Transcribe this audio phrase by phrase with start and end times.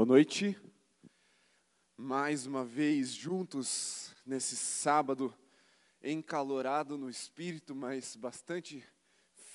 [0.00, 0.58] Boa noite.
[1.94, 5.34] Mais uma vez juntos nesse sábado
[6.02, 8.82] encalorado no espírito, mas bastante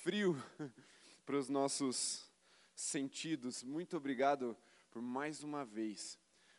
[0.04, 0.40] frio
[1.26, 2.30] para os nossos
[2.76, 3.64] sentidos.
[3.64, 4.56] Muito obrigado
[4.88, 6.16] por mais uma vez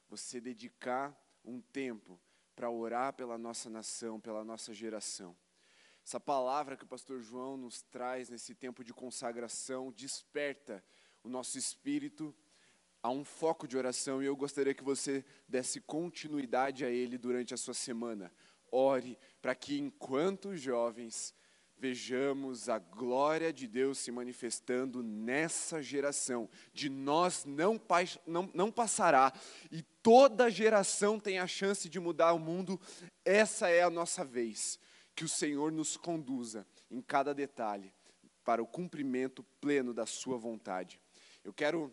[0.09, 2.19] você dedicar um tempo
[2.57, 5.33] para orar pela nossa nação, pela nossa geração.
[6.03, 10.83] Essa palavra que o pastor João nos traz nesse tempo de consagração desperta
[11.23, 12.35] o nosso espírito
[13.07, 17.53] a um foco de oração e eu gostaria que você desse continuidade a ele durante
[17.53, 18.29] a sua semana.
[18.69, 21.33] Ore para que, enquanto jovens,
[21.77, 26.49] vejamos a glória de Deus se manifestando nessa geração.
[26.73, 27.79] De nós não,
[28.25, 29.31] não, não passará
[29.71, 32.77] e toda geração tem a chance de mudar o mundo.
[33.23, 34.77] Essa é a nossa vez.
[35.15, 37.93] Que o Senhor nos conduza em cada detalhe
[38.43, 40.99] para o cumprimento pleno da Sua vontade.
[41.41, 41.89] Eu quero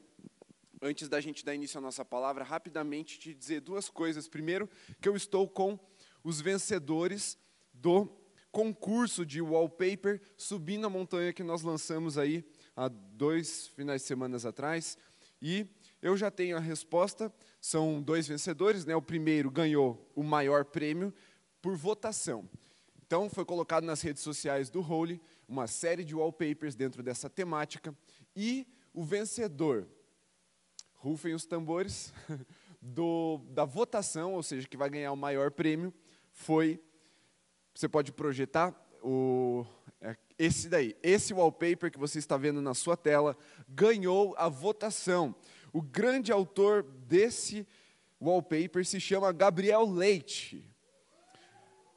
[0.85, 4.29] antes da gente dar início à nossa palavra, rapidamente te dizer duas coisas.
[4.29, 4.69] Primeiro,
[5.01, 5.79] que eu estou com
[6.23, 7.39] os vencedores
[7.73, 8.07] do
[8.53, 12.45] concurso de wallpaper Subindo a Montanha que nós lançamos aí
[12.77, 14.99] há dois finais de semana atrás.
[15.41, 15.67] E
[16.03, 17.33] eu já tenho a resposta.
[17.59, 18.85] São dois vencedores.
[18.85, 18.95] Né?
[18.95, 21.15] O primeiro ganhou o maior prêmio
[21.63, 22.47] por votação.
[23.07, 27.97] Então, foi colocado nas redes sociais do Holy uma série de wallpapers dentro dessa temática.
[28.37, 29.89] E o vencedor
[31.05, 32.15] rufem os tambores,
[32.81, 35.93] do, da votação, ou seja, que vai ganhar o maior prêmio,
[36.33, 36.81] foi,
[37.75, 39.67] você pode projetar o,
[40.01, 43.37] é, esse daí, esse wallpaper que você está vendo na sua tela,
[43.69, 45.35] ganhou a votação.
[45.75, 47.69] O grande autor desse
[48.19, 50.67] wallpaper se chama Gabriel Leite.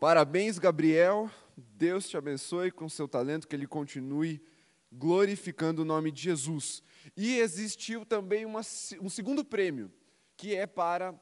[0.02, 1.32] Parabéns, Gabriel.
[1.56, 4.42] Deus te abençoe com seu talento, que ele continue
[4.92, 6.84] glorificando o nome de Jesus.
[7.16, 8.62] E existiu também uma,
[9.02, 9.92] um segundo prêmio,
[10.36, 11.14] que é para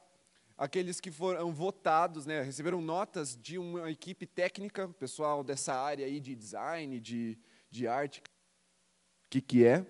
[0.56, 6.18] aqueles que foram votados, né, receberam notas de uma equipe técnica, pessoal dessa área aí
[6.18, 7.38] de design, de,
[7.70, 8.22] de arte, o
[9.28, 9.86] que, que é.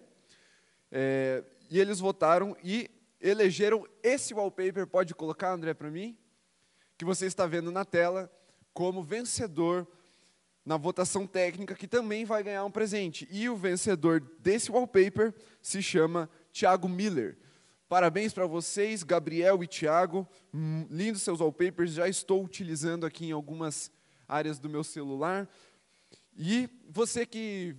[0.90, 1.44] é.
[1.70, 2.90] E eles votaram e
[3.20, 6.16] elegeram esse wallpaper, pode colocar, André, para mim?
[6.98, 8.30] Que você está vendo na tela,
[8.72, 9.86] como vencedor
[10.66, 13.28] na votação técnica, que também vai ganhar um presente.
[13.30, 15.32] E o vencedor desse wallpaper
[15.62, 17.38] se chama Thiago Miller.
[17.88, 20.26] Parabéns para vocês, Gabriel e Thiago.
[20.52, 23.92] Hum, lindos seus wallpapers, já estou utilizando aqui em algumas
[24.26, 25.48] áreas do meu celular.
[26.36, 27.76] E você que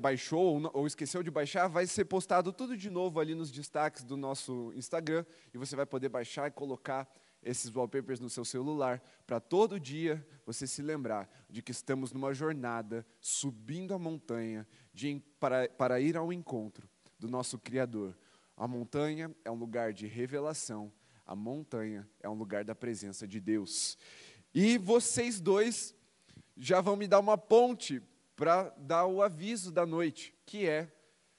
[0.00, 4.16] baixou ou esqueceu de baixar, vai ser postado tudo de novo ali nos destaques do
[4.16, 5.24] nosso Instagram
[5.54, 7.08] e você vai poder baixar e colocar
[7.42, 12.34] esses wallpapers no seu celular, para todo dia você se lembrar de que estamos numa
[12.34, 16.88] jornada subindo a montanha de, para, para ir ao encontro
[17.18, 18.16] do nosso Criador.
[18.56, 20.92] A montanha é um lugar de revelação,
[21.24, 23.96] a montanha é um lugar da presença de Deus.
[24.54, 25.94] E vocês dois
[26.56, 28.02] já vão me dar uma ponte
[28.34, 30.92] para dar o aviso da noite, que é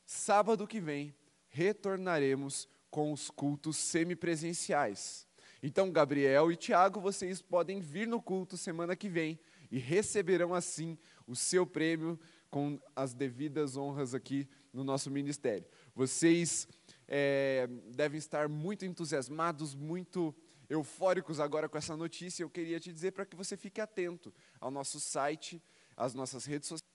[0.06, 1.14] sábado que vem
[1.50, 5.28] retornaremos com os cultos semipresenciais.
[5.62, 9.38] Então, Gabriel e Tiago, vocês podem vir no culto semana que vem
[9.70, 10.98] e receberão assim
[11.28, 15.68] o seu prêmio com as devidas honras aqui no nosso ministério.
[15.94, 16.68] Vocês
[17.08, 20.34] é, devem estar muito entusiasmados, muito
[20.70, 22.44] eufóricos agora com essa notícia.
[22.44, 25.62] Eu queria te dizer para que você fique atento ao nosso site,
[25.96, 26.90] às nossas redes sociais.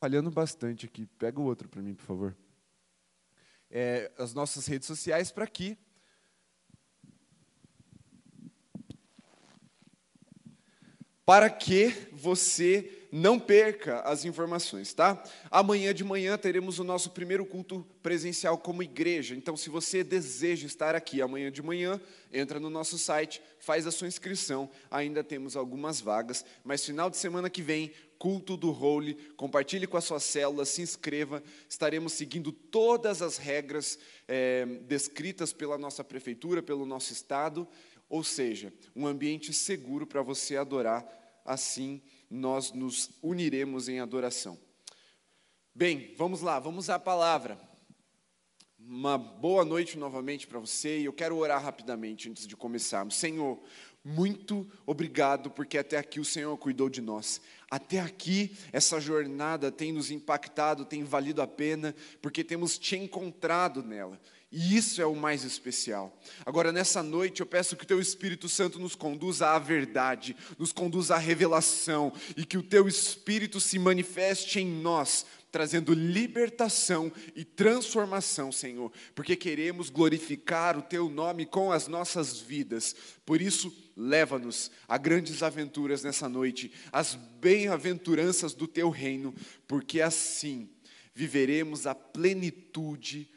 [0.00, 2.36] Falhando bastante aqui, pega o outro para mim, por favor.
[3.68, 5.76] É, as nossas redes sociais para que
[11.28, 15.22] para que você não perca as informações, tá?
[15.50, 19.36] Amanhã de manhã teremos o nosso primeiro culto presencial como igreja.
[19.36, 22.00] Então, se você deseja estar aqui amanhã de manhã,
[22.32, 24.70] entra no nosso site, faz a sua inscrição.
[24.90, 29.98] Ainda temos algumas vagas, mas final de semana que vem, culto do Holy, compartilhe com
[29.98, 31.42] a sua célula, se inscreva.
[31.68, 37.68] Estaremos seguindo todas as regras é, descritas pela nossa prefeitura, pelo nosso estado
[38.08, 41.06] ou seja, um ambiente seguro para você adorar,
[41.48, 44.58] assim nós nos uniremos em adoração.
[45.74, 47.58] Bem, vamos lá, vamos à palavra.
[48.78, 53.16] Uma boa noite novamente para você e eu quero orar rapidamente antes de começarmos.
[53.16, 53.60] Senhor,
[54.04, 57.40] muito obrigado, porque até aqui o Senhor cuidou de nós.
[57.70, 63.82] Até aqui, essa jornada tem nos impactado, tem valido a pena, porque temos te encontrado
[63.82, 64.18] nela.
[64.50, 66.18] E isso é o mais especial.
[66.46, 70.72] Agora, nessa noite, eu peço que o Teu Espírito Santo nos conduza à verdade, nos
[70.72, 77.44] conduza à revelação, e que o Teu Espírito se manifeste em nós, trazendo libertação e
[77.44, 82.96] transformação, Senhor, porque queremos glorificar o Teu nome com as nossas vidas.
[83.26, 89.34] Por isso, leva-nos a grandes aventuras nessa noite, as bem-aventuranças do Teu reino,
[89.66, 90.70] porque assim
[91.14, 93.28] viveremos a plenitude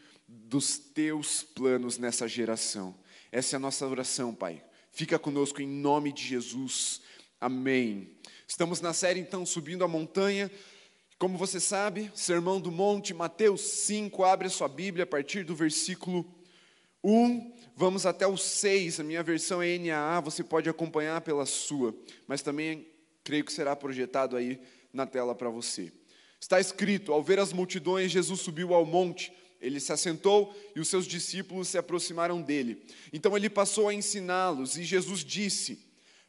[0.52, 2.94] dos teus planos nessa geração.
[3.32, 4.62] Essa é a nossa oração, Pai.
[4.92, 7.00] Fica conosco em nome de Jesus.
[7.40, 8.18] Amém.
[8.46, 10.52] Estamos na série então subindo a montanha.
[11.18, 15.56] Como você sabe, Sermão do Monte, Mateus 5, abre a sua Bíblia a partir do
[15.56, 16.30] versículo
[17.02, 19.00] 1, vamos até o 6.
[19.00, 21.96] A minha versão é NAA, você pode acompanhar pela sua,
[22.28, 22.90] mas também
[23.24, 24.60] creio que será projetado aí
[24.92, 25.94] na tela para você.
[26.42, 30.88] Está escrito: Ao ver as multidões, Jesus subiu ao monte ele se assentou e os
[30.88, 32.84] seus discípulos se aproximaram dele.
[33.14, 35.86] Então ele passou a ensiná-los e Jesus disse: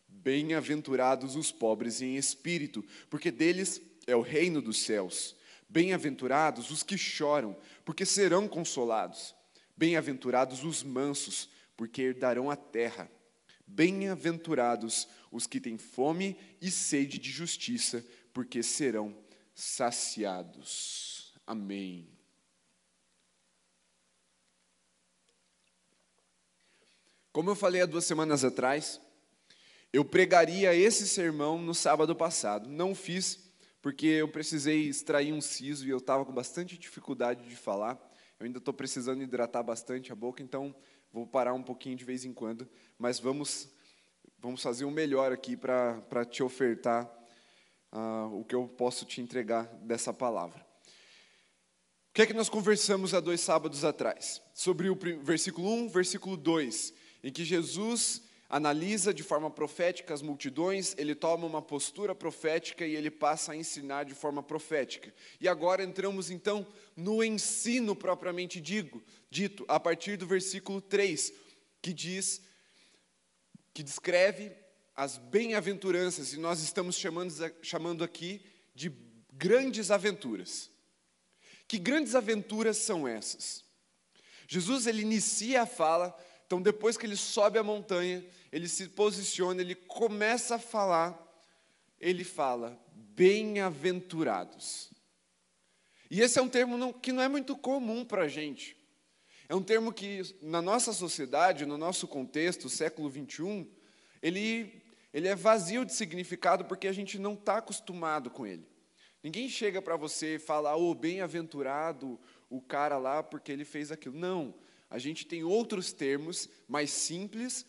[0.07, 5.35] Bem-aventurados os pobres em espírito, porque deles é o reino dos céus.
[5.69, 9.35] Bem-aventurados os que choram, porque serão consolados.
[9.75, 13.11] Bem-aventurados os mansos, porque herdarão a terra.
[13.67, 18.05] Bem-aventurados os que têm fome e sede de justiça,
[18.35, 19.17] porque serão
[19.55, 21.33] saciados.
[21.47, 22.22] Amém.
[27.33, 29.01] Como eu falei há duas semanas atrás,
[29.91, 32.69] eu pregaria esse sermão no sábado passado.
[32.69, 33.51] Não fiz
[33.81, 37.99] porque eu precisei extrair um siso e eu estava com bastante dificuldade de falar.
[38.39, 40.75] Eu ainda estou precisando hidratar bastante a boca, então
[41.11, 42.69] vou parar um pouquinho de vez em quando.
[42.99, 43.67] Mas vamos,
[44.39, 47.11] vamos fazer o melhor aqui para te ofertar
[47.93, 50.61] uh, o que eu posso te entregar dessa palavra.
[52.11, 54.43] O que é que nós conversamos há dois sábados atrás?
[54.53, 58.23] Sobre o versículo 1, versículo 2 em que Jesus
[58.53, 63.57] analisa de forma profética as multidões, ele toma uma postura profética e ele passa a
[63.57, 65.13] ensinar de forma profética.
[65.41, 71.33] E agora entramos então no ensino propriamente digo, dito, a partir do versículo 3,
[71.81, 72.43] que diz
[73.73, 74.53] que descreve
[74.95, 77.33] as bem-aventuranças, e nós estamos chamando,
[77.63, 78.93] chamando aqui de
[79.33, 80.71] grandes aventuras.
[81.67, 83.65] Que grandes aventuras são essas?
[84.47, 86.15] Jesus ele inicia a fala
[86.53, 88.23] então, depois que ele sobe a montanha,
[88.53, 91.19] ele se posiciona, ele começa a falar,
[91.99, 94.91] ele fala: bem-aventurados.
[96.11, 98.77] E esse é um termo que não é muito comum para a gente.
[99.49, 103.67] É um termo que, na nossa sociedade, no nosso contexto, século 21,
[104.23, 108.69] ele, ele é vazio de significado porque a gente não está acostumado com ele.
[109.23, 112.21] Ninguém chega para você e fala, oh, bem-aventurado
[112.51, 114.19] o cara lá porque ele fez aquilo.
[114.19, 114.53] Não
[114.93, 117.65] a gente tem outros termos mais simples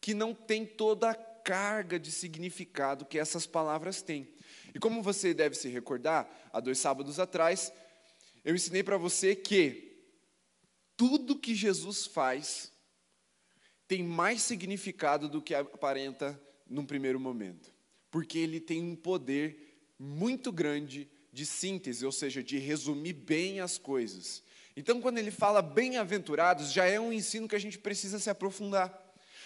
[0.00, 4.32] que não tem toda a carga de significado que essas palavras têm.
[4.74, 7.70] E como você deve se recordar, há dois sábados atrás,
[8.42, 10.06] eu ensinei para você que
[10.96, 12.72] tudo que Jesus faz
[13.86, 17.70] tem mais significado do que aparenta num primeiro momento,
[18.10, 23.76] porque ele tem um poder muito grande de síntese, ou seja, de resumir bem as
[23.76, 24.42] coisas.
[24.78, 28.96] Então, quando ele fala bem-aventurados, já é um ensino que a gente precisa se aprofundar.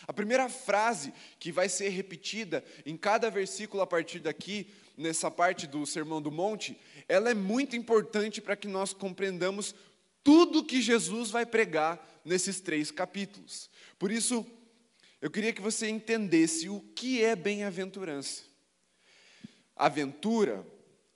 [0.07, 5.67] A primeira frase que vai ser repetida em cada versículo a partir daqui, nessa parte
[5.67, 9.75] do Sermão do Monte, ela é muito importante para que nós compreendamos
[10.23, 13.71] tudo que Jesus vai pregar nesses três capítulos.
[13.99, 14.47] Por isso,
[15.19, 18.43] eu queria que você entendesse o que é bem-aventurança.
[19.75, 20.63] Aventura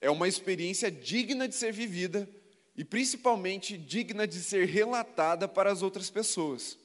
[0.01, 2.27] é uma experiência digna de ser vivida
[2.77, 6.77] e principalmente digna de ser relatada para as outras pessoas.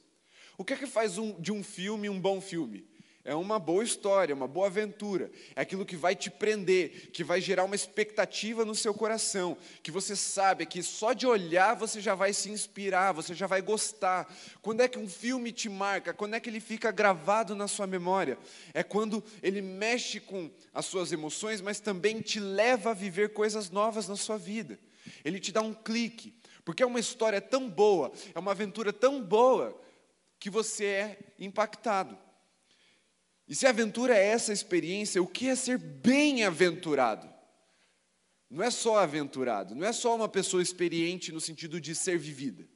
[0.57, 2.91] O que é que faz um, de um filme um bom filme?
[3.25, 5.31] É uma boa história, uma boa aventura.
[5.55, 9.93] É aquilo que vai te prender, que vai gerar uma expectativa no seu coração, que
[9.93, 14.35] você sabe que só de olhar você já vai se inspirar, você já vai gostar.
[14.61, 16.13] Quando é que um filme te marca?
[16.13, 18.37] Quando é que ele fica gravado na sua memória?
[18.75, 23.71] É quando ele mexe com as suas emoções, mas também te leva a viver coisas
[23.71, 24.81] novas na sua vida.
[25.25, 29.23] Ele te dá um clique, porque é uma história tão boa, é uma aventura tão
[29.23, 29.81] boa,
[30.39, 32.19] que você é impactado.
[33.47, 37.33] E se a aventura é essa experiência, o que é ser bem-aventurado?
[38.51, 42.69] Não é só aventurado, não é só uma pessoa experiente no sentido de ser vivida.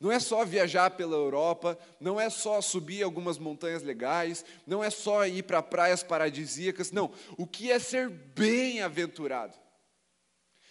[0.00, 4.90] Não é só viajar pela Europa, não é só subir algumas montanhas legais, não é
[4.90, 7.10] só ir para praias paradisíacas, não.
[7.36, 9.58] O que é ser bem-aventurado?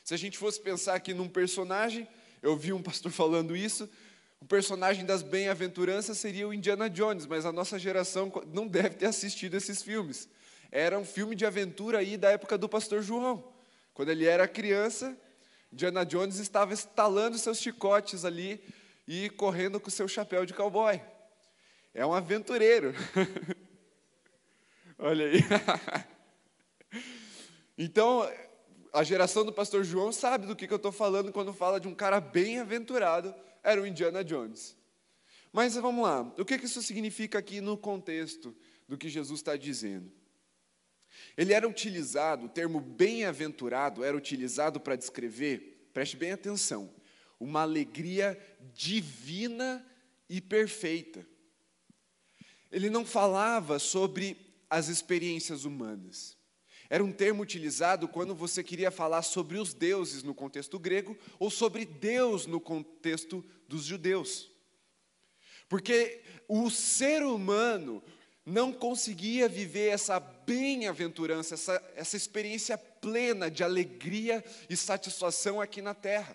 [0.08, 2.08] Se a gente fosse pensar aqui num personagem,
[2.42, 3.90] eu vi um pastor falando isso,
[4.40, 9.08] O personagem das bem-aventuranças seria o Indiana Jones, mas a nossa geração não deve ter
[9.08, 10.30] assistido esses filmes.
[10.72, 13.52] Era um filme de aventura aí da época do pastor João.
[13.94, 15.14] Quando ele era criança,
[15.74, 18.64] Indiana Jones estava estalando seus chicotes ali
[19.06, 21.02] e correndo com seu chapéu de cowboy.
[21.94, 22.94] É um aventureiro.
[24.98, 25.44] Olha aí.
[27.78, 28.26] então,
[28.94, 31.88] a geração do pastor João sabe do que, que eu estou falando quando fala de
[31.88, 34.76] um cara bem-aventurado, era o Indiana Jones.
[35.52, 38.56] Mas vamos lá, o que, que isso significa aqui no contexto
[38.88, 40.12] do que Jesus está dizendo?
[41.36, 46.94] Ele era utilizado, o termo bem-aventurado era utilizado para descrever, preste bem atenção,
[47.40, 48.40] uma alegria
[48.74, 49.86] divina
[50.30, 51.26] e perfeita.
[52.72, 54.38] Ele não falava sobre
[54.70, 56.37] as experiências humanas.
[56.90, 61.50] Era um termo utilizado quando você queria falar sobre os deuses no contexto grego ou
[61.50, 64.50] sobre Deus no contexto dos judeus.
[65.68, 68.02] Porque o ser humano
[68.46, 75.94] não conseguia viver essa bem-aventurança, essa, essa experiência plena de alegria e satisfação aqui na
[75.94, 76.34] terra.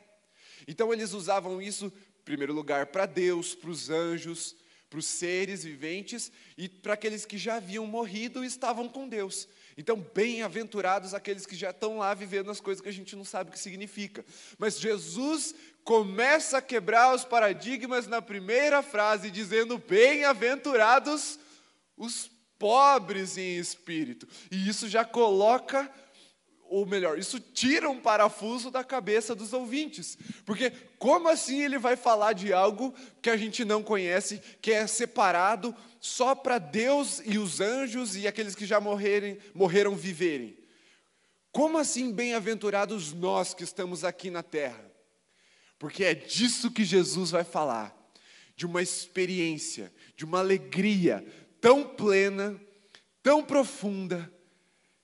[0.69, 4.55] Então eles usavam isso, em primeiro lugar, para Deus, para os anjos,
[4.91, 9.49] para os seres viventes e para aqueles que já haviam morrido e estavam com Deus.
[9.77, 13.51] Então, bem-aventurados aqueles que já estão lá vivendo as coisas que a gente não sabe
[13.51, 14.25] o que significa.
[14.59, 21.39] Mas Jesus começa a quebrar os paradigmas na primeira frase, dizendo: Bem-aventurados
[21.97, 24.29] os pobres em espírito.
[24.51, 25.91] E isso já coloca
[26.73, 30.17] ou melhor, isso tira um parafuso da cabeça dos ouvintes.
[30.47, 34.87] Porque como assim ele vai falar de algo que a gente não conhece, que é
[34.87, 40.59] separado só para Deus e os anjos e aqueles que já morrerem, morreram viverem?
[41.53, 44.85] Como assim bem-aventurados nós que estamos aqui na terra?
[45.79, 47.97] Porque é disso que Jesus vai falar,
[48.57, 51.25] de uma experiência, de uma alegria
[51.61, 52.61] tão plena,
[53.23, 54.29] tão profunda,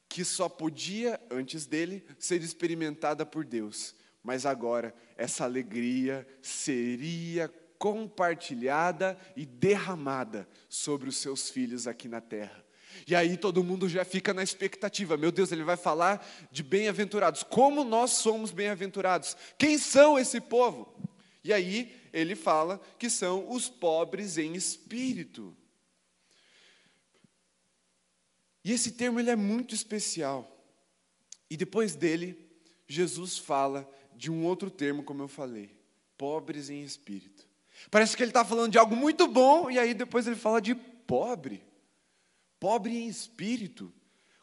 [0.09, 3.95] que só podia, antes dele, ser experimentada por Deus.
[4.21, 12.65] Mas agora, essa alegria seria compartilhada e derramada sobre os seus filhos aqui na terra.
[13.07, 15.17] E aí todo mundo já fica na expectativa.
[15.17, 17.43] Meu Deus, ele vai falar de bem-aventurados.
[17.43, 19.37] Como nós somos bem-aventurados?
[19.57, 20.95] Quem são esse povo?
[21.45, 25.57] E aí ele fala que são os pobres em espírito.
[28.65, 30.55] E esse termo ele é muito especial.
[31.49, 32.51] E depois dele,
[32.87, 35.75] Jesus fala de um outro termo, como eu falei:
[36.19, 37.48] pobres em espírito.
[37.91, 40.75] Parece que ele está falando de algo muito bom, e aí depois ele fala de
[40.75, 41.63] pobre.
[42.61, 43.93] Pobre em espírito.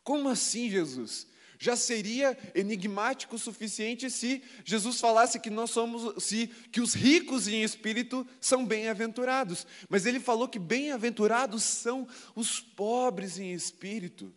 [0.04, 1.28] Como assim, Jesus?
[1.58, 7.48] Já seria enigmático o suficiente se Jesus falasse que nós somos, se que os ricos
[7.48, 9.66] em espírito são bem-aventurados.
[9.90, 14.34] Mas ele falou que bem-aventurados são os pobres em espírito.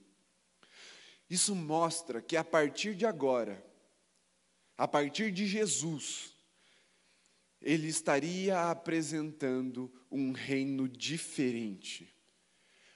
[1.28, 3.62] Isso mostra que a partir de agora,
[4.76, 6.33] a partir de Jesus,
[7.61, 12.15] ele estaria apresentando um reino diferente.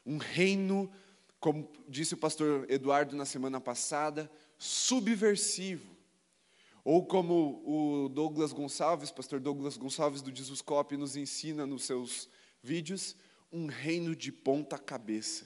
[0.04, 0.90] Um reino
[1.42, 5.90] como disse o pastor Eduardo na semana passada, subversivo.
[6.84, 12.28] Ou como o Douglas Gonçalves, pastor Douglas Gonçalves do Jesuscope nos ensina nos seus
[12.62, 13.16] vídeos,
[13.50, 15.44] um reino de ponta cabeça.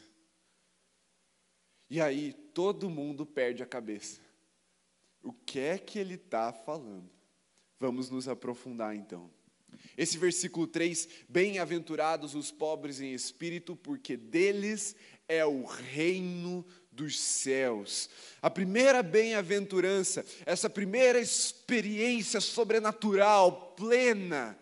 [1.88, 4.20] E aí todo mundo perde a cabeça.
[5.22, 7.10] O que é que ele está falando?
[7.78, 9.30] Vamos nos aprofundar então.
[9.96, 14.96] Esse versículo 3: Bem-aventurados os pobres em espírito, porque deles
[15.28, 18.08] é o reino dos céus.
[18.40, 24.58] A primeira bem-aventurança, essa primeira experiência sobrenatural, plena,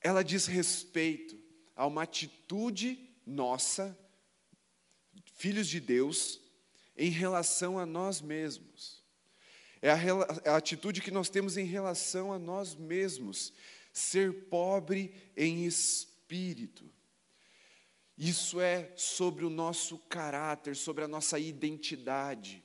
[0.00, 1.38] ela diz respeito
[1.76, 3.96] a uma atitude nossa,
[5.34, 6.40] filhos de Deus,
[6.96, 8.99] em relação a nós mesmos.
[9.82, 9.96] É a,
[10.44, 13.52] é a, atitude que nós temos em relação a nós mesmos,
[13.92, 16.84] ser pobre em espírito.
[18.16, 22.62] Isso é sobre o nosso caráter, sobre a nossa identidade.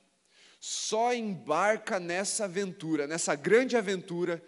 [0.60, 4.43] Só embarca nessa aventura, nessa grande aventura,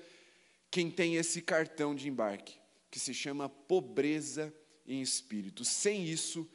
[0.69, 2.55] quem tem esse cartão de embarque,
[2.91, 4.53] que se chama pobreza
[4.85, 5.63] em espírito.
[5.63, 6.49] Sem isso,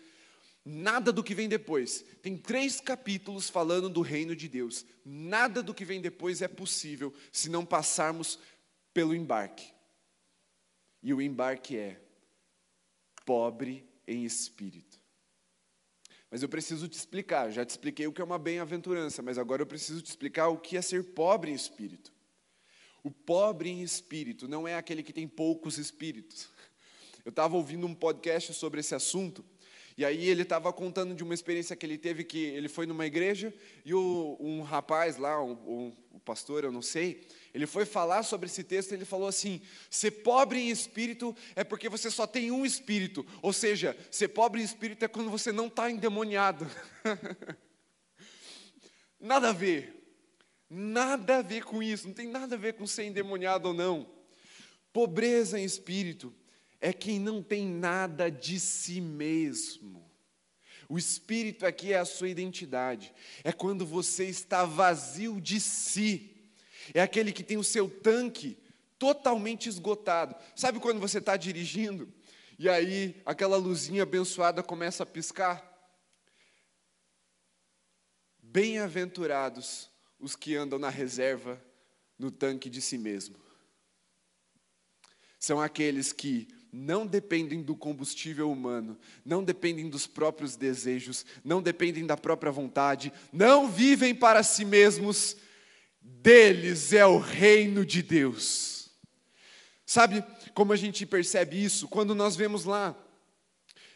[0.64, 2.04] nada do que vem depois.
[2.22, 4.84] Tem três capítulos falando do reino de Deus.
[5.04, 8.38] Nada do que vem depois é possível se não passarmos
[8.92, 9.72] pelo embarque.
[11.02, 12.00] E o embarque é
[13.24, 15.00] pobre em espírito.
[16.30, 19.62] Mas eu preciso te explicar, já te expliquei o que é uma bem-aventurança, mas agora
[19.62, 22.12] eu preciso te explicar o que é ser pobre em espírito.
[23.02, 26.48] O pobre em espírito não é aquele que tem poucos espíritos.
[27.24, 29.44] Eu estava ouvindo um podcast sobre esse assunto,
[29.96, 33.06] e aí ele estava contando de uma experiência que ele teve, que ele foi numa
[33.06, 33.52] igreja,
[33.84, 38.22] e o, um rapaz lá, um, um, um pastor, eu não sei, ele foi falar
[38.22, 42.26] sobre esse texto, e ele falou assim: ser pobre em espírito é porque você só
[42.26, 46.66] tem um espírito, ou seja, ser pobre em espírito é quando você não está endemoniado.
[49.20, 49.98] Nada a ver.
[50.68, 54.10] Nada a ver com isso, não tem nada a ver com ser endemoniado ou não.
[54.90, 56.34] Pobreza em espírito
[56.82, 60.04] é quem não tem nada de si mesmo.
[60.88, 66.52] O espírito aqui é a sua identidade, é quando você está vazio de si,
[66.92, 68.58] é aquele que tem o seu tanque
[68.98, 70.34] totalmente esgotado.
[70.56, 72.12] Sabe quando você está dirigindo
[72.58, 75.66] e aí aquela luzinha abençoada começa a piscar?
[78.42, 81.62] Bem-aventurados os que andam na reserva,
[82.18, 83.36] no tanque de si mesmo.
[85.38, 92.06] São aqueles que não dependem do combustível humano, não dependem dos próprios desejos, não dependem
[92.06, 95.36] da própria vontade, não vivem para si mesmos,
[96.00, 98.90] deles é o reino de Deus.
[99.84, 100.24] Sabe
[100.54, 101.86] como a gente percebe isso?
[101.86, 102.96] Quando nós vemos lá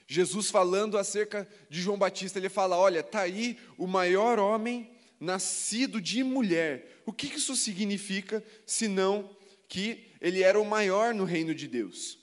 [0.06, 6.00] Jesus falando acerca de João Batista, ele fala: Olha, está aí o maior homem nascido
[6.00, 7.02] de mulher.
[7.04, 9.37] O que isso significa, senão
[9.68, 12.18] que ele era o maior no reino de Deus?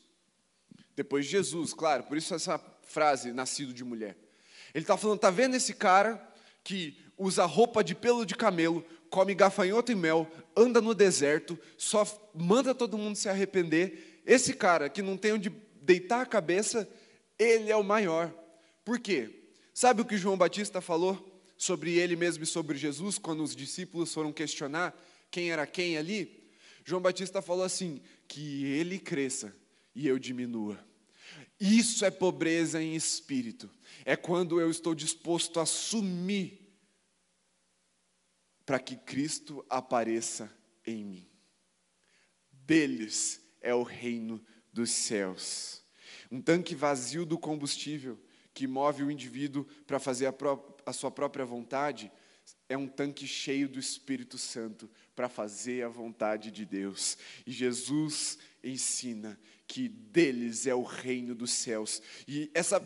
[0.95, 4.17] Depois de Jesus, claro, por isso essa frase, nascido de mulher.
[4.73, 6.21] Ele está falando, está vendo esse cara
[6.63, 12.05] que usa roupa de pelo de camelo, come gafanhoto e mel, anda no deserto, só
[12.33, 14.21] manda todo mundo se arrepender.
[14.25, 15.49] Esse cara que não tem onde
[15.81, 16.87] deitar a cabeça,
[17.37, 18.33] ele é o maior.
[18.85, 19.43] Por quê?
[19.73, 21.33] Sabe o que João Batista falou?
[21.63, 24.93] sobre ele mesmo e sobre Jesus, quando os discípulos foram questionar
[25.31, 26.43] quem era quem ali,
[26.83, 29.55] João Batista falou assim: que ele cresça
[29.95, 30.79] e eu diminua.
[31.59, 33.69] Isso é pobreza em espírito,
[34.05, 36.59] é quando eu estou disposto a assumir
[38.65, 40.51] para que Cristo apareça
[40.85, 41.29] em mim.
[42.51, 45.83] Deles é o reino dos céus.
[46.31, 48.19] Um tanque vazio do combustível
[48.53, 50.33] que move o indivíduo para fazer a,
[50.85, 52.11] a sua própria vontade,
[52.67, 57.17] é um tanque cheio do Espírito Santo para fazer a vontade de Deus.
[57.45, 62.01] E Jesus ensina que deles é o reino dos céus.
[62.27, 62.79] E essa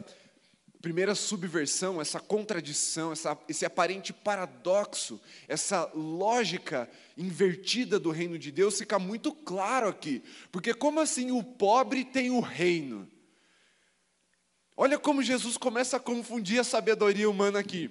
[0.81, 8.77] primeira subversão, essa contradição, essa, esse aparente paradoxo, essa lógica invertida do reino de Deus
[8.77, 10.23] fica muito claro aqui.
[10.51, 13.07] Porque, como assim o pobre tem o reino?
[14.75, 17.89] Olha como Jesus começa a confundir a sabedoria humana aqui.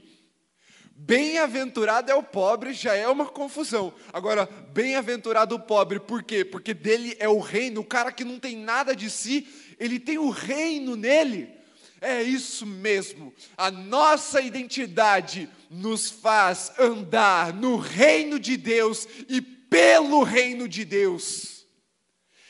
[0.98, 3.92] Bem-aventurado é o pobre, já é uma confusão.
[4.12, 6.44] Agora, bem-aventurado o pobre, por quê?
[6.44, 9.46] Porque dele é o reino, o cara que não tem nada de si,
[9.78, 11.54] ele tem o reino nele.
[12.00, 20.22] É isso mesmo, a nossa identidade nos faz andar no reino de Deus e pelo
[20.22, 21.55] reino de Deus.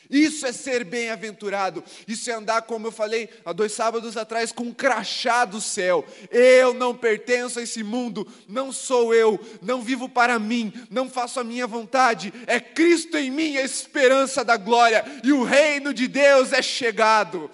[0.09, 1.83] Isso é ser bem-aventurado.
[2.07, 6.05] Isso é andar, como eu falei há dois sábados atrás, com um crachá do céu.
[6.31, 11.39] Eu não pertenço a esse mundo, não sou eu, não vivo para mim, não faço
[11.39, 12.33] a minha vontade.
[12.45, 17.49] É Cristo em mim a esperança da glória, e o reino de Deus é chegado.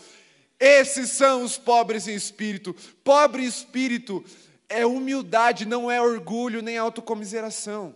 [0.60, 2.76] Esses são os pobres em espírito.
[3.04, 4.24] Pobre em espírito
[4.70, 7.96] é humildade, não é orgulho nem autocomiseração.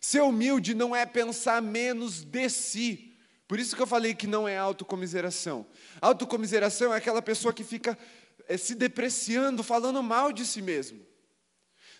[0.00, 3.11] Ser humilde não é pensar menos de si
[3.52, 5.66] por isso que eu falei que não é autocomiseração.
[6.00, 7.98] Autocomiseração é aquela pessoa que fica
[8.48, 11.04] é, se depreciando, falando mal de si mesmo.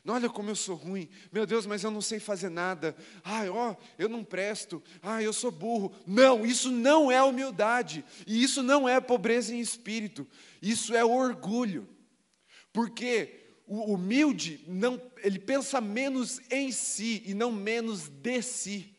[0.08, 1.10] Olha como eu sou ruim.
[1.30, 2.96] Meu Deus, mas eu não sei fazer nada.
[3.22, 4.82] Ai, ó, eu não presto.
[5.02, 5.94] Ai, eu sou burro.
[6.06, 8.02] Não, isso não é humildade.
[8.26, 10.26] E isso não é pobreza em espírito.
[10.62, 11.86] Isso é orgulho.
[12.72, 18.91] Porque o humilde não, ele pensa menos em si e não menos de si.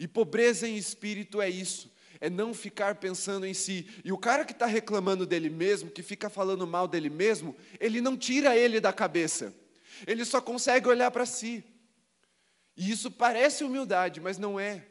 [0.00, 3.86] E pobreza em espírito é isso, é não ficar pensando em si.
[4.02, 8.00] E o cara que está reclamando dele mesmo, que fica falando mal dele mesmo, ele
[8.00, 9.54] não tira ele da cabeça,
[10.06, 11.62] ele só consegue olhar para si.
[12.74, 14.86] E isso parece humildade, mas não é.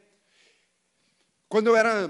[1.48, 2.08] Quando eu era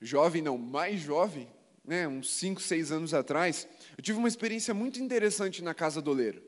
[0.00, 1.48] jovem, não, mais jovem,
[1.84, 6.10] né, uns 5, 6 anos atrás, eu tive uma experiência muito interessante na casa do
[6.10, 6.42] oleiro.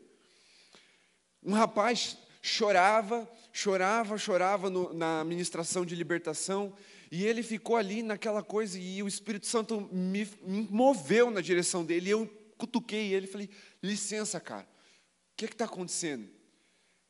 [1.40, 6.74] Um rapaz chorava, chorava, chorava no, na ministração de libertação,
[7.10, 11.82] e ele ficou ali naquela coisa, e o Espírito Santo me, me moveu na direção
[11.82, 13.48] dele, e eu cutuquei ele falei:
[13.82, 16.28] licença, cara, o que é está acontecendo?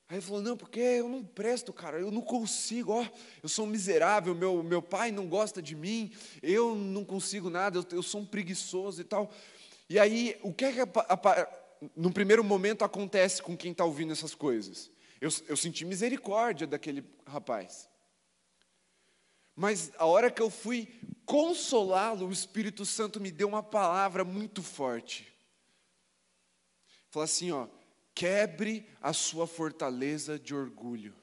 [0.09, 3.05] Aí ele falou: Não, porque eu não presto, cara, eu não consigo, ó,
[3.43, 7.79] eu sou um miserável, meu, meu pai não gosta de mim, eu não consigo nada,
[7.79, 9.33] eu, eu sou um preguiçoso e tal.
[9.91, 10.81] E aí, o que é que,
[11.97, 14.95] no primeiro momento, acontece com quem está ouvindo essas coisas?
[15.21, 17.89] Eu, eu senti misericórdia daquele rapaz.
[19.55, 20.89] Mas a hora que eu fui
[21.25, 25.33] consolá-lo, o Espírito Santo me deu uma palavra muito forte.
[27.09, 27.67] Falou assim, ó,
[28.15, 31.15] quebre a sua fortaleza de orgulho.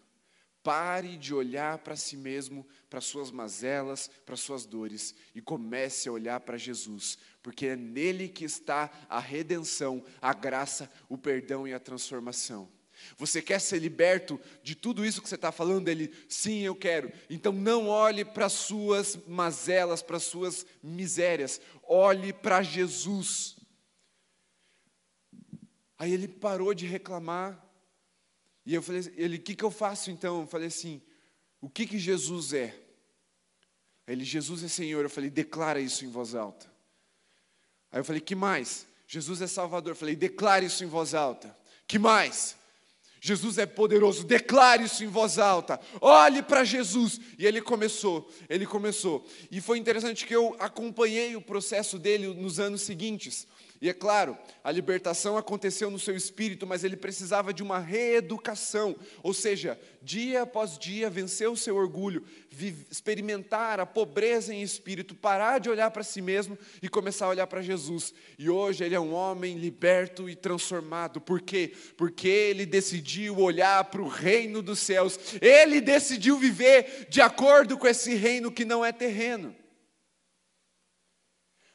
[0.64, 6.12] Pare de olhar para si mesmo, para suas mazelas, para suas dores e comece a
[6.12, 11.74] olhar para Jesus, porque é nele que está a redenção, a graça, o perdão e
[11.74, 12.72] a transformação.
[13.18, 15.88] Você quer ser liberto de tudo isso que você está falando?
[15.88, 17.12] Ele, sim, eu quero.
[17.30, 21.62] Então não olhe para as suas mazelas, para as suas misérias.
[21.84, 23.56] Olhe para Jesus.
[25.98, 27.64] Aí ele parou de reclamar.
[28.66, 30.42] E eu falei, ele, o que, que eu faço então?
[30.42, 31.02] Eu falei assim,
[31.62, 32.78] o que, que Jesus é?
[34.08, 35.04] Ele, Jesus é Senhor.
[35.04, 36.72] Eu falei, declara isso em voz alta.
[37.92, 38.86] Aí eu falei, que mais?
[39.08, 39.92] Jesus é Salvador.
[39.92, 41.56] Eu falei, declare isso em voz alta.
[41.88, 42.58] Que mais?
[43.26, 45.80] Jesus é poderoso, declare isso em voz alta.
[46.02, 47.22] Olhe para Jesus.
[47.40, 49.26] E ele começou, ele começou.
[49.50, 53.48] E foi interessante que eu acompanhei o processo dele nos anos seguintes.
[53.84, 58.96] E é claro, a libertação aconteceu no seu espírito, mas ele precisava de uma reeducação,
[59.22, 62.24] ou seja, dia após dia vencer o seu orgulho,
[62.90, 67.46] experimentar a pobreza em espírito, parar de olhar para si mesmo e começar a olhar
[67.46, 68.14] para Jesus.
[68.40, 71.20] E hoje ele é um homem liberto e transformado.
[71.20, 71.74] Por quê?
[71.98, 75.20] Porque ele decidiu olhar para o reino dos céus.
[75.42, 79.54] Ele decidiu viver de acordo com esse reino que não é terreno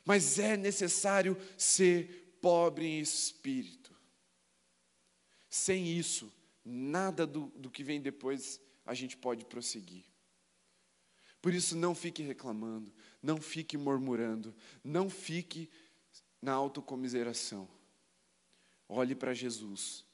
[0.09, 3.95] mas é necessário ser pobre em espírito.
[5.51, 6.33] Sem isso,
[6.65, 10.07] nada do, do que vem depois a gente pode prosseguir.
[11.43, 12.91] Por isso, não fique reclamando,
[13.23, 15.69] não fique murmurando, não fique
[16.41, 17.69] na autocomiseração.
[18.89, 20.07] Olhe para Jesus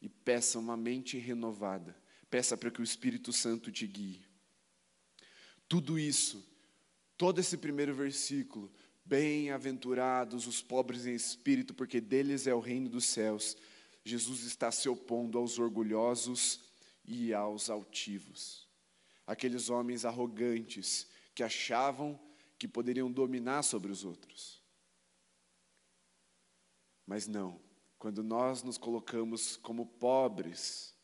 [0.00, 1.94] e peça uma mente renovada.
[2.30, 4.24] Peça para que o Espírito Santo te guie.
[5.68, 6.42] Tudo isso,
[7.18, 8.72] todo esse primeiro versículo,
[9.04, 13.56] Bem-aventurados os pobres em espírito, porque deles é o reino dos céus.
[14.04, 16.60] Jesus está se opondo aos orgulhosos
[17.04, 18.68] e aos altivos.
[19.26, 22.18] Aqueles homens arrogantes que achavam
[22.58, 24.62] que poderiam dominar sobre os outros.
[27.06, 27.60] Mas não,
[27.98, 30.94] quando nós nos colocamos como pobres,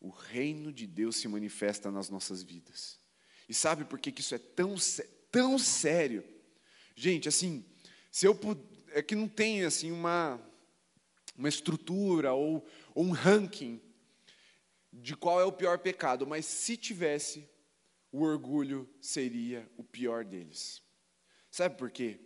[0.00, 2.98] o reino de Deus se manifesta nas nossas vidas.
[3.48, 4.74] E sabe por que isso é tão,
[5.30, 6.24] tão sério?
[7.00, 7.64] Gente, assim,
[8.10, 8.38] se eu
[8.88, 10.38] é que não tem assim uma
[11.34, 12.62] uma estrutura ou,
[12.94, 13.80] ou um ranking
[14.92, 17.48] de qual é o pior pecado, mas se tivesse,
[18.12, 20.82] o orgulho seria o pior deles.
[21.50, 22.20] Sabe por quê?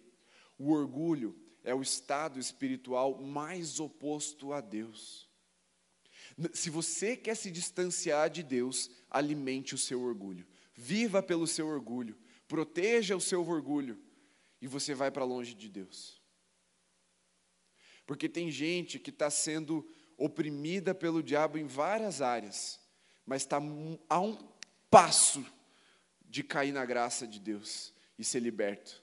[0.59, 5.31] O orgulho é o estado espiritual mais oposto a Deus.
[6.53, 10.45] Se você quer se distanciar de Deus, alimente o seu orgulho.
[10.75, 12.19] Viva pelo seu orgulho.
[12.49, 14.03] Proteja o seu orgulho
[14.65, 16.19] e você vai para longe de Deus.
[18.07, 22.81] Porque tem gente que está sendo oprimida pelo diabo em várias áreas,
[23.27, 23.59] mas está
[24.09, 24.39] a um
[24.91, 25.45] passo
[26.23, 29.03] de cair na graça de Deus e ser liberto.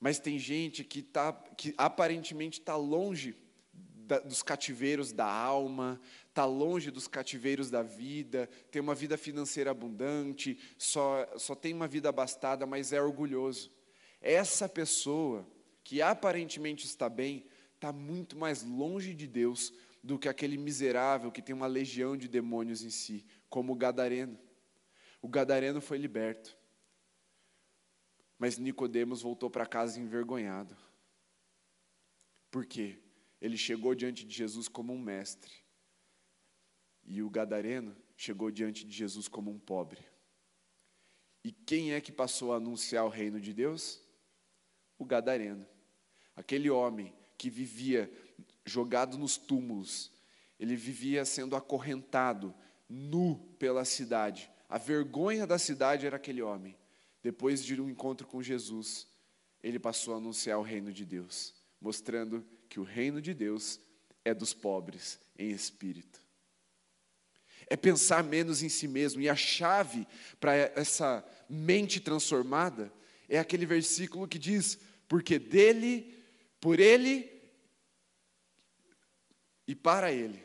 [0.00, 3.36] Mas tem gente que, tá, que aparentemente está longe
[3.72, 9.70] da, dos cativeiros da alma, está longe dos cativeiros da vida, tem uma vida financeira
[9.70, 13.78] abundante, só, só tem uma vida abastada, mas é orgulhoso.
[14.20, 15.46] Essa pessoa
[15.82, 21.42] que aparentemente está bem, está muito mais longe de Deus do que aquele miserável que
[21.42, 24.38] tem uma legião de demônios em si, como o gadareno.
[25.22, 26.56] O gadareno foi liberto.
[28.38, 30.76] Mas Nicodemos voltou para casa envergonhado.
[32.50, 32.98] Por quê?
[33.40, 35.52] Ele chegou diante de Jesus como um mestre.
[37.04, 40.04] E o gadareno chegou diante de Jesus como um pobre.
[41.42, 44.02] E quem é que passou a anunciar o reino de Deus?
[45.00, 45.66] O gadareno.
[46.36, 48.12] Aquele homem que vivia
[48.64, 50.12] jogado nos túmulos,
[50.58, 52.54] ele vivia sendo acorrentado,
[52.88, 54.50] nu pela cidade.
[54.68, 56.76] A vergonha da cidade era aquele homem.
[57.22, 59.06] Depois de um encontro com Jesus,
[59.62, 63.80] ele passou a anunciar o reino de Deus, mostrando que o reino de Deus
[64.24, 66.20] é dos pobres em espírito.
[67.68, 69.20] É pensar menos em si mesmo.
[69.20, 70.06] E a chave
[70.38, 72.92] para essa mente transformada
[73.28, 74.78] é aquele versículo que diz:
[75.10, 76.14] porque dele,
[76.60, 77.28] por ele
[79.66, 80.40] e para ele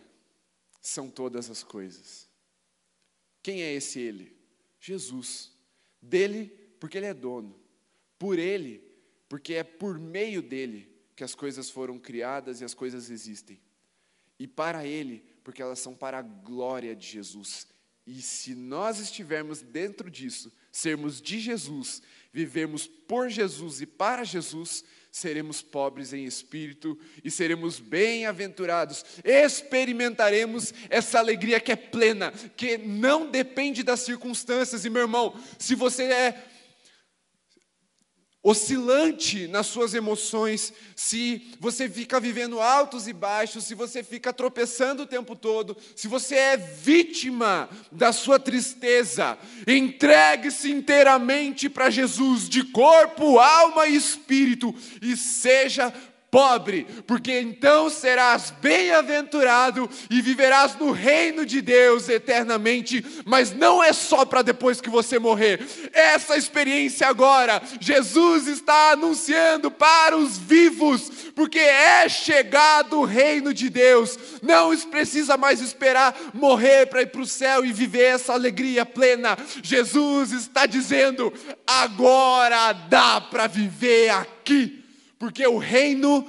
[0.82, 2.28] são todas as coisas.
[3.44, 4.36] Quem é esse Ele?
[4.80, 5.52] Jesus.
[6.02, 6.48] Dele,
[6.80, 7.56] porque Ele é dono.
[8.18, 8.84] Por Ele,
[9.30, 13.62] porque é por meio dele que as coisas foram criadas e as coisas existem.
[14.40, 17.68] E para Ele, porque elas são para a glória de Jesus.
[18.08, 22.02] E se nós estivermos dentro disso, sermos de Jesus,
[22.36, 29.06] vivermos por Jesus e para Jesus, seremos pobres em espírito e seremos bem-aventurados.
[29.24, 34.84] Experimentaremos essa alegria que é plena, que não depende das circunstâncias.
[34.84, 36.46] E meu irmão, se você é
[38.46, 45.02] oscilante nas suas emoções, se você fica vivendo altos e baixos, se você fica tropeçando
[45.02, 52.64] o tempo todo, se você é vítima da sua tristeza, entregue-se inteiramente para Jesus, de
[52.66, 55.92] corpo, alma e espírito, e seja
[56.36, 63.94] pobre, porque então serás bem-aventurado e viverás no reino de Deus eternamente, mas não é
[63.94, 65.66] só para depois que você morrer.
[65.94, 73.70] Essa experiência agora, Jesus está anunciando para os vivos, porque é chegado o reino de
[73.70, 74.20] Deus.
[74.42, 79.38] Não precisa mais esperar morrer para ir para o céu e viver essa alegria plena.
[79.64, 81.32] Jesus está dizendo:
[81.66, 84.85] agora dá para viver aqui
[85.18, 86.28] porque o reino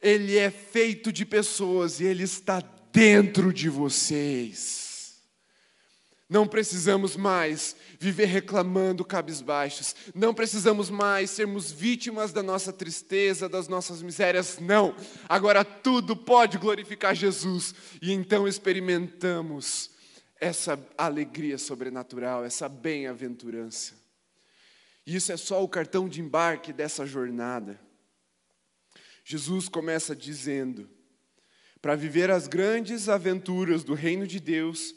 [0.00, 4.84] ele é feito de pessoas e ele está dentro de vocês.
[6.28, 13.68] Não precisamos mais viver reclamando cabisbaixos, não precisamos mais sermos vítimas da nossa tristeza, das
[13.68, 14.94] nossas misérias, não.
[15.28, 19.90] Agora tudo pode glorificar Jesus e então experimentamos
[20.40, 23.94] essa alegria sobrenatural, essa bem-aventurança.
[25.06, 27.78] E isso é só o cartão de embarque dessa jornada.
[29.24, 30.88] Jesus começa dizendo:
[31.80, 34.94] para viver as grandes aventuras do reino de Deus,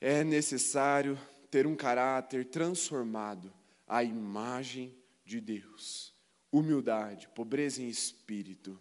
[0.00, 1.18] é necessário
[1.50, 3.52] ter um caráter transformado
[3.86, 6.14] à imagem de Deus.
[6.52, 8.80] Humildade, pobreza em espírito,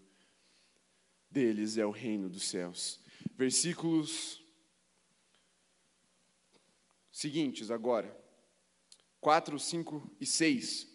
[1.29, 2.99] deles é o reino dos céus.
[3.37, 4.41] Versículos
[7.11, 8.15] seguintes agora,
[9.19, 10.87] 4, 5 e 6.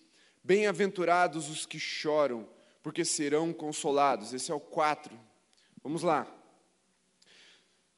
[0.43, 2.49] Bem-aventurados os que choram,
[2.83, 4.33] porque serão consolados.
[4.33, 5.19] Esse é o 4.
[5.83, 6.27] Vamos lá.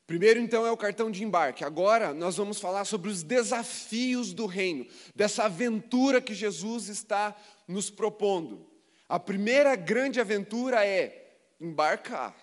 [0.07, 1.65] Primeiro, então, é o cartão de embarque.
[1.65, 7.35] Agora, nós vamos falar sobre os desafios do reino, dessa aventura que Jesus está
[7.67, 8.67] nos propondo.
[9.09, 12.37] A primeira grande aventura é embarcar.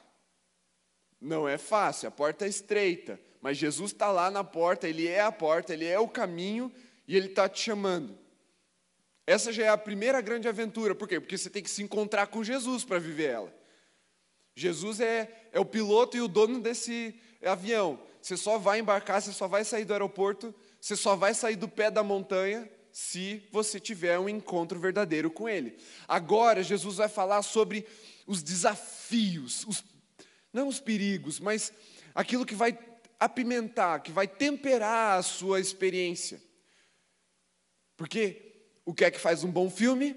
[1.22, 5.20] Não é fácil, a porta é estreita, mas Jesus está lá na porta, Ele é
[5.20, 6.72] a porta, Ele é o caminho
[7.08, 8.18] e Ele está te chamando.
[9.30, 10.96] Essa já é a primeira grande aventura.
[10.96, 11.20] Por quê?
[11.20, 13.54] Porque você tem que se encontrar com Jesus para viver ela.
[14.56, 17.14] Jesus é, é o piloto e o dono desse
[17.46, 18.02] avião.
[18.20, 21.70] Você só vai embarcar, você só vai sair do aeroporto, você só vai sair do
[21.70, 25.78] pé da montanha se você tiver um encontro verdadeiro com Ele.
[26.08, 27.86] Agora, Jesus vai falar sobre
[28.26, 29.84] os desafios, os,
[30.52, 31.72] não os perigos, mas
[32.16, 32.76] aquilo que vai
[33.20, 36.42] apimentar, que vai temperar a sua experiência.
[37.96, 38.49] Porque
[38.90, 40.16] o que é que faz um bom filme?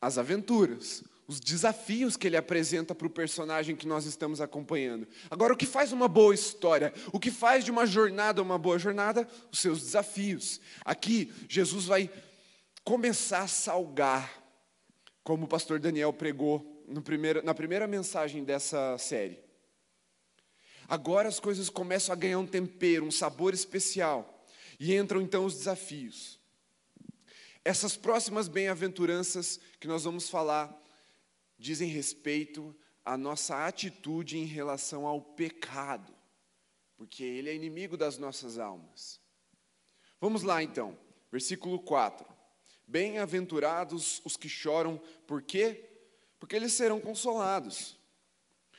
[0.00, 5.08] As aventuras, os desafios que ele apresenta para o personagem que nós estamos acompanhando.
[5.28, 6.94] Agora, o que faz uma boa história?
[7.12, 9.26] O que faz de uma jornada uma boa jornada?
[9.50, 10.60] Os seus desafios.
[10.84, 12.08] Aqui, Jesus vai
[12.84, 14.40] começar a salgar,
[15.24, 19.42] como o pastor Daniel pregou primeiro, na primeira mensagem dessa série.
[20.86, 24.46] Agora as coisas começam a ganhar um tempero, um sabor especial.
[24.78, 26.37] E entram então os desafios.
[27.64, 30.76] Essas próximas bem-aventuranças que nós vamos falar
[31.58, 36.14] dizem respeito à nossa atitude em relação ao pecado,
[36.96, 39.20] porque ele é inimigo das nossas almas.
[40.20, 40.98] Vamos lá então,
[41.30, 42.26] versículo 4.
[42.86, 45.84] Bem-aventurados os que choram, por quê?
[46.38, 47.98] Porque eles serão consolados.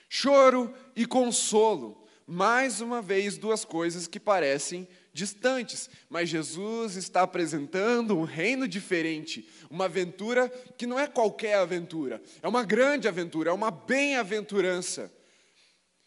[0.07, 4.87] Choro e consolo, mais uma vez, duas coisas que parecem
[5.19, 12.21] distantes, mas Jesus está apresentando um reino diferente, uma aventura que não é qualquer aventura,
[12.41, 15.13] é uma grande aventura, é uma bem-aventurança.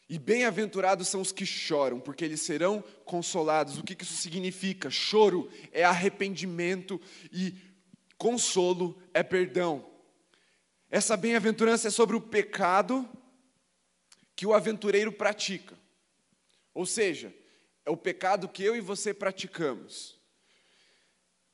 [0.09, 3.79] E bem-aventurados são os que choram, porque eles serão consolados.
[3.79, 4.91] O que isso significa?
[4.91, 7.55] Choro é arrependimento e
[8.19, 9.87] consolo é perdão.
[10.91, 13.09] Essa bem-aventurança é sobre o pecado
[14.37, 15.79] que o aventureiro pratica.
[16.75, 17.33] Ou seja,
[17.85, 20.21] é o pecado que eu e você praticamos.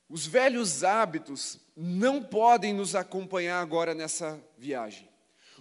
[0.09, 5.09] Os velhos hábitos não podem nos acompanhar agora nessa viagem.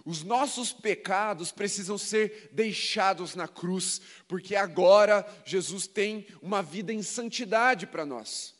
[0.04, 7.02] Os nossos pecados precisam ser deixados na cruz, porque agora Jesus tem uma vida em
[7.02, 8.54] santidade para nós.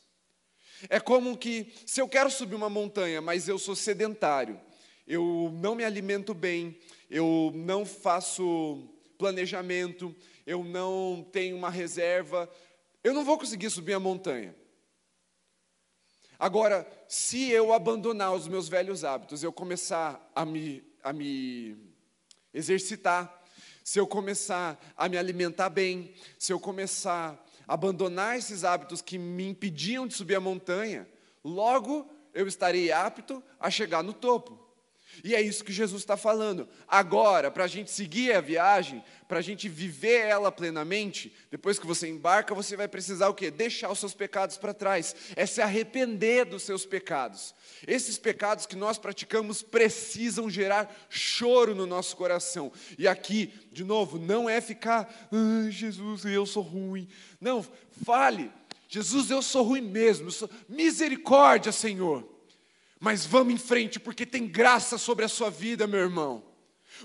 [0.89, 4.59] É como que, se eu quero subir uma montanha, mas eu sou sedentário,
[5.07, 6.77] eu não me alimento bem,
[7.09, 10.15] eu não faço planejamento,
[10.49, 12.49] eu não tenho uma reserva,
[13.03, 14.55] eu não vou conseguir subir a montanha.
[16.39, 21.77] Agora, se eu abandonar os meus velhos hábitos, eu começar a me a me
[22.51, 23.43] exercitar,
[23.83, 29.19] se eu começar a me alimentar bem, se eu começar a abandonar esses hábitos que
[29.19, 31.07] me impediam de subir a montanha,
[31.43, 34.68] logo eu estarei apto a chegar no topo.
[35.23, 36.67] E é isso que Jesus está falando.
[36.87, 41.85] Agora, para a gente seguir a viagem, para a gente viver ela plenamente, depois que
[41.85, 43.51] você embarca, você vai precisar o quê?
[43.51, 45.15] Deixar os seus pecados para trás.
[45.35, 47.53] É se arrepender dos seus pecados.
[47.87, 52.71] Esses pecados que nós praticamos precisam gerar choro no nosso coração.
[52.97, 57.07] E aqui, de novo, não é ficar, ah, Jesus, eu sou ruim.
[57.39, 57.65] Não,
[58.03, 58.51] fale,
[58.87, 60.31] Jesus, eu sou ruim mesmo.
[60.31, 60.49] Sou...
[60.67, 62.38] Misericórdia, Senhor.
[62.99, 66.49] Mas vamos em frente, porque tem graça sobre a sua vida, meu irmão.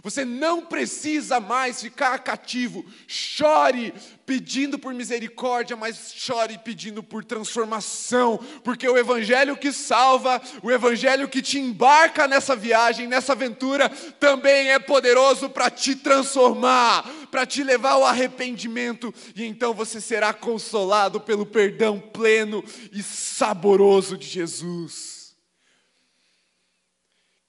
[0.02, 2.85] Você não precisa mais ficar cativo.
[3.07, 3.94] Chore
[4.26, 11.28] pedindo por misericórdia, mas chore pedindo por transformação, porque o evangelho que salva, o evangelho
[11.28, 17.62] que te embarca nessa viagem, nessa aventura, também é poderoso para te transformar, para te
[17.62, 25.13] levar ao arrependimento, e então você será consolado pelo perdão pleno e saboroso de Jesus.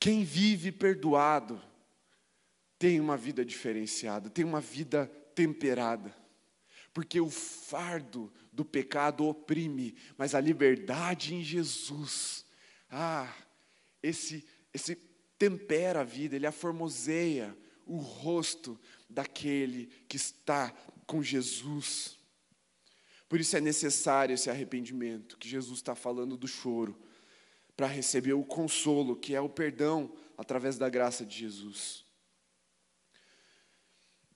[0.05, 1.59] Quem vive perdoado
[2.77, 6.15] tem uma vida diferenciada, tem uma vida temperada.
[6.93, 12.45] Porque o fardo do pecado oprime, mas a liberdade em Jesus,
[12.87, 13.35] ah,
[14.03, 14.95] esse, esse
[15.39, 20.69] tempera a vida, ele aformoseia o rosto daquele que está
[21.07, 22.19] com Jesus.
[23.27, 26.95] Por isso é necessário esse arrependimento, que Jesus está falando do choro,
[27.75, 32.05] para receber o consolo, que é o perdão através da graça de Jesus.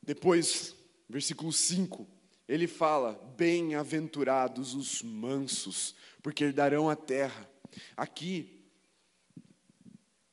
[0.02, 0.76] Depois,
[1.08, 2.08] versículo 5,
[2.48, 7.50] ele fala: Bem-aventurados os mansos, porque herdarão a terra.
[7.96, 8.60] Aqui,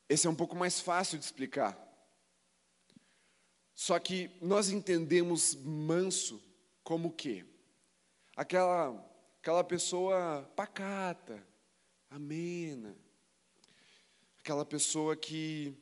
[0.08, 1.86] esse é um pouco mais fácil de explicar.
[3.74, 6.42] Só que nós entendemos manso
[6.82, 7.44] como o quê?
[8.34, 8.88] Aquela,
[9.40, 11.46] aquela pessoa pacata,
[12.10, 12.96] amena.
[14.40, 15.76] Aquela pessoa que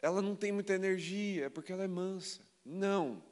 [0.00, 2.42] ela não tem muita energia, é porque ela é mansa.
[2.64, 3.22] Não.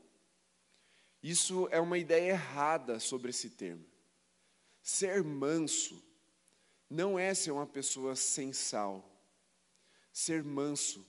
[1.23, 3.85] Isso é uma ideia errada sobre esse termo.
[4.83, 6.03] Ser manso
[6.91, 9.09] não é ser uma pessoa sensal.
[10.13, 11.07] Ser manso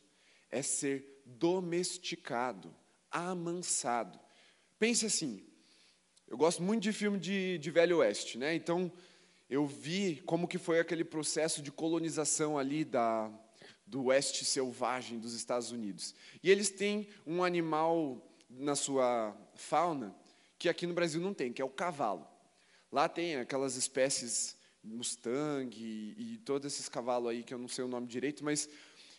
[0.51, 2.73] é ser domesticado,
[3.09, 4.19] amansado.
[4.77, 5.43] Pense assim,
[6.27, 8.53] eu gosto muito de filme de, de Velho Oeste, né?
[8.53, 8.91] Então,
[9.53, 13.31] eu vi como que foi aquele processo de colonização ali da,
[13.85, 16.15] do oeste selvagem dos Estados Unidos.
[16.41, 20.15] E eles têm um animal na sua fauna
[20.57, 22.27] que aqui no Brasil não tem, que é o cavalo.
[22.91, 27.85] Lá tem aquelas espécies Mustang e, e todos esses cavalos aí que eu não sei
[27.85, 28.67] o nome direito, mas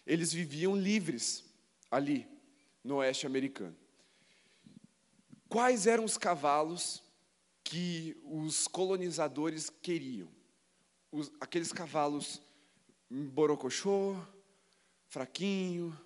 [0.05, 1.45] eles viviam livres
[1.89, 2.27] ali
[2.83, 3.77] no oeste americano.
[5.49, 7.04] Quais eram os cavalos
[7.65, 10.29] que os colonizadores queriam.
[11.11, 12.41] Os, aqueles cavalos
[13.11, 14.17] borocochô,
[15.09, 15.99] fraquinho,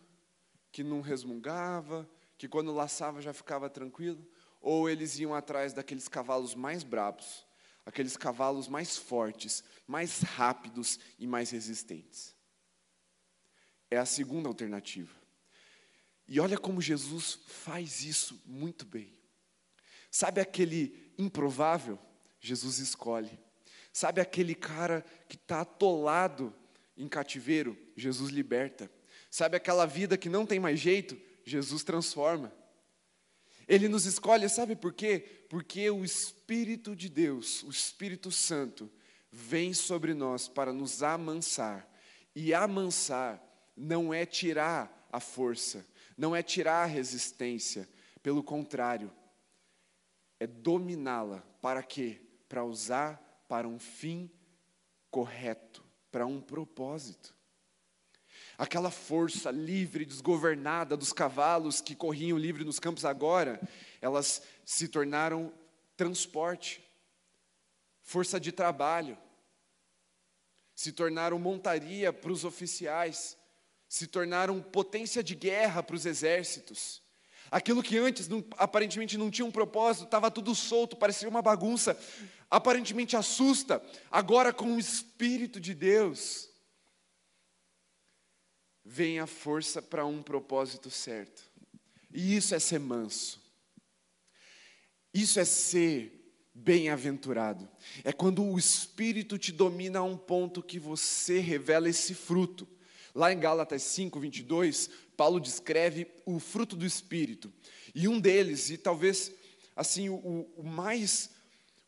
[0.70, 4.24] que não resmungava, que quando laçava já ficava tranquilo,
[4.60, 7.44] ou eles iam atrás daqueles cavalos mais bravos,
[7.84, 12.36] aqueles cavalos mais fortes, mais rápidos e mais resistentes.
[13.90, 15.12] É a segunda alternativa.
[16.26, 19.16] E olha como Jesus faz isso muito bem.
[20.10, 21.98] Sabe aquele improvável,
[22.40, 23.38] Jesus escolhe.
[23.92, 26.54] Sabe aquele cara que está atolado
[26.96, 27.76] em cativeiro?
[27.96, 28.90] Jesus liberta.
[29.30, 31.18] Sabe aquela vida que não tem mais jeito?
[31.44, 32.52] Jesus transforma.
[33.66, 35.44] Ele nos escolhe, sabe por quê?
[35.50, 38.90] Porque o Espírito de Deus, o Espírito Santo,
[39.30, 41.86] vem sobre nós para nos amansar.
[42.34, 43.42] E amansar
[43.76, 47.88] não é tirar a força, não é tirar a resistência,
[48.22, 49.10] pelo contrário,
[50.38, 51.42] é dominá-la.
[51.60, 52.20] Para quê?
[52.48, 54.30] Para usar para um fim
[55.10, 55.82] correto,
[56.12, 57.34] para um propósito.
[58.56, 63.60] Aquela força livre, desgovernada dos cavalos que corriam livre nos campos agora,
[64.00, 65.52] elas se tornaram
[65.96, 66.84] transporte,
[68.02, 69.16] força de trabalho,
[70.74, 73.36] se tornaram montaria para os oficiais,
[73.88, 77.02] se tornaram potência de guerra para os exércitos.
[77.50, 81.98] Aquilo que antes não, aparentemente não tinha um propósito, estava tudo solto, parecia uma bagunça,
[82.50, 86.48] aparentemente assusta, agora com o Espírito de Deus,
[88.84, 91.42] vem a força para um propósito certo.
[92.10, 93.40] E isso é ser manso.
[95.12, 96.18] Isso é ser
[96.54, 97.68] bem-aventurado.
[98.02, 102.66] É quando o Espírito te domina a um ponto que você revela esse fruto.
[103.14, 107.52] Lá em Gálatas 5, 22, Paulo descreve o fruto do Espírito.
[107.92, 109.32] E um deles, e talvez
[109.74, 111.30] assim o, o mais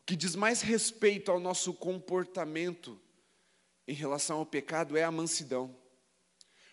[0.05, 3.01] que diz mais respeito ao nosso comportamento
[3.87, 5.77] em relação ao pecado é a mansidão.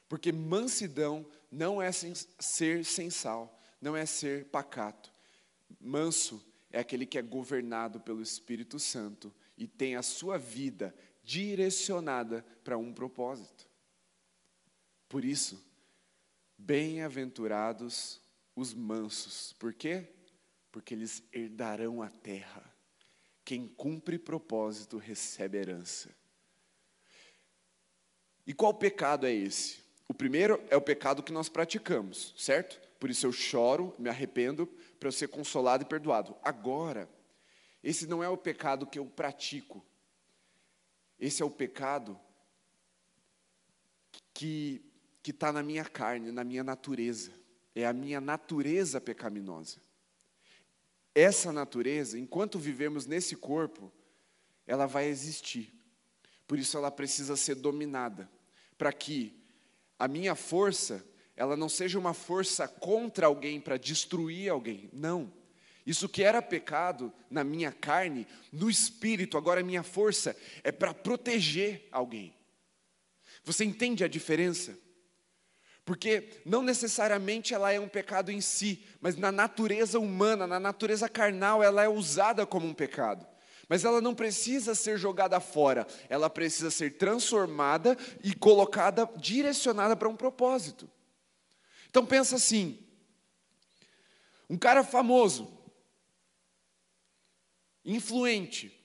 [0.10, 5.14] Porque mansidão não é ser sem sal, não é ser pacato.
[5.80, 12.43] Manso é aquele que é governado pelo Espírito Santo e tem a sua vida direcionada
[12.64, 13.70] para um propósito.
[15.08, 15.64] Por isso,
[16.58, 18.22] bem-aventurados
[18.55, 19.53] os mansos.
[19.53, 20.08] Por quê?
[20.72, 22.64] Porque eles herdarão a terra.
[23.45, 26.10] Quem cumpre propósito recebe herança.
[28.45, 29.80] E qual pecado é esse?
[30.08, 32.80] O primeiro é o pecado que nós praticamos, certo?
[32.99, 34.66] Por isso eu choro, me arrependo,
[34.99, 36.36] para eu ser consolado e perdoado.
[36.41, 37.10] Agora,
[37.84, 39.86] esse não é o pecado que eu pratico.
[41.20, 42.20] Esse é o pecado
[44.34, 44.86] que
[45.28, 47.34] que está na minha carne, na minha natureza.
[47.75, 49.82] É a minha natureza pecaminosa.
[51.13, 53.91] Essa natureza, enquanto vivemos nesse corpo,
[54.65, 55.73] ela vai existir.
[56.47, 58.32] Por isso ela precisa ser dominada,
[58.78, 59.38] para que
[59.99, 61.05] a minha força,
[61.36, 64.89] ela não seja uma força contra alguém para destruir alguém.
[64.93, 65.34] Não.
[65.86, 70.93] Isso que era pecado na minha carne, no espírito, agora a minha força é para
[70.93, 72.34] proteger alguém.
[73.43, 74.86] Você entende a diferença?
[75.88, 81.07] Porque não necessariamente ela é um pecado em si, mas na natureza humana, na natureza
[81.07, 83.25] carnal, ela é usada como um pecado.
[83.69, 90.09] Mas ela não precisa ser jogada fora, ela precisa ser transformada e colocada, direcionada para
[90.09, 90.91] um propósito.
[91.89, 92.85] Então pensa assim:
[94.49, 95.57] um cara famoso,
[97.85, 98.77] influente,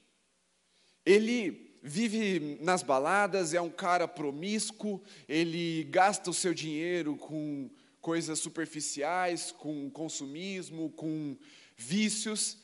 [1.05, 7.69] ele vive nas baladas, é um cara promíscuo, ele gasta o seu dinheiro com
[8.01, 11.37] coisas superficiais, com consumismo, com
[11.77, 12.59] vícios.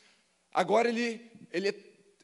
[0.54, 1.20] Agora ele,
[1.52, 1.74] ele,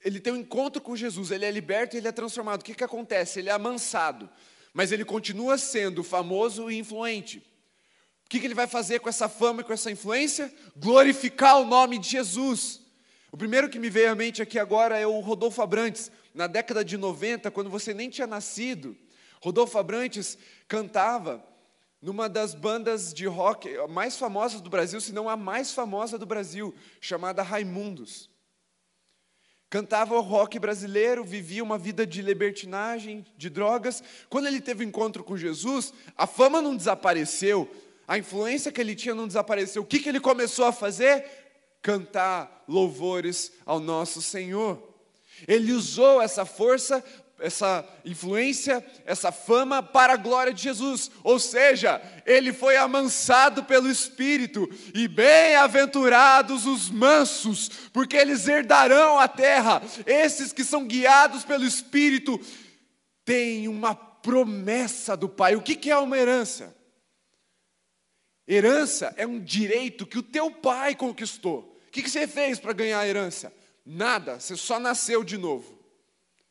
[0.05, 2.61] ele tem um encontro com Jesus, ele é liberto e ele é transformado.
[2.61, 3.41] O que, que acontece?
[3.41, 4.31] Ele é amansado,
[4.73, 7.39] mas ele continua sendo famoso e influente.
[8.25, 10.53] O que, que ele vai fazer com essa fama e com essa influência?
[10.77, 12.84] Glorificar o nome de Jesus.
[13.35, 16.85] O primeiro que me veio à mente aqui agora é o Rodolfo Abrantes na década
[16.85, 18.97] de 90, quando você nem tinha nascido,
[19.43, 21.45] Rodolfo Abrantes cantava
[22.01, 26.25] numa das bandas de rock mais famosas do Brasil, se não a mais famosa do
[26.25, 28.31] Brasil, chamada Raimundos.
[29.69, 34.01] Cantava o rock brasileiro, vivia uma vida de libertinagem, de drogas.
[34.31, 37.69] Quando ele teve um encontro com Jesus, a fama não desapareceu,
[38.07, 39.83] a influência que ele tinha não desapareceu.
[39.83, 41.44] O que, que ele começou a fazer?
[41.85, 44.83] Cantar louvores ao nosso Senhor.
[45.47, 47.05] Ele usou essa força,
[47.39, 51.11] essa influência, essa fama para a glória de Jesus.
[51.23, 54.67] Ou seja, ele foi amansado pelo Espírito.
[54.95, 59.83] E bem-aventurados os mansos, porque eles herdarão a terra.
[60.07, 62.41] Esses que são guiados pelo Espírito
[63.27, 65.55] têm uma promessa do Pai.
[65.55, 66.75] O que é uma herança?
[68.49, 71.74] Herança é um direito que o teu pai conquistou.
[71.95, 73.55] O que você fez para ganhar a herança?
[73.87, 75.79] Nada, você só nasceu de novo.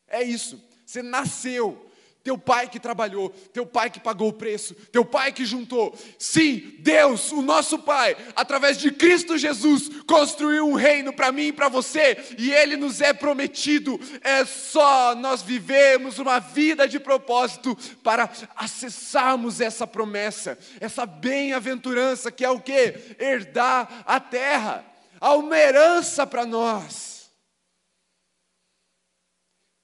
[0.07, 1.89] É isso, você nasceu.
[2.23, 5.93] Teu pai que trabalhou, teu pai que pagou o preço, teu pai que juntou.
[6.17, 11.51] Sim, Deus, o nosso Pai, através de Cristo Jesus, construiu um reino para mim e
[11.51, 13.99] para você, e ele nos é prometido.
[14.21, 22.45] É só nós vivemos uma vida de propósito para acessarmos essa promessa, essa bem-aventurança que
[22.45, 23.17] é o que?
[23.19, 24.92] Herdar a terra.
[25.23, 27.31] Há uma herança para nós.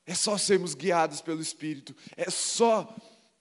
[0.05, 2.93] É só sermos guiados pelo Espírito, é só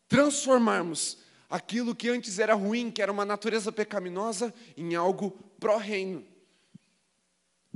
[0.07, 1.19] transformarmos
[1.51, 6.25] aquilo que antes era ruim, que era uma natureza pecaminosa, em algo pró-reino,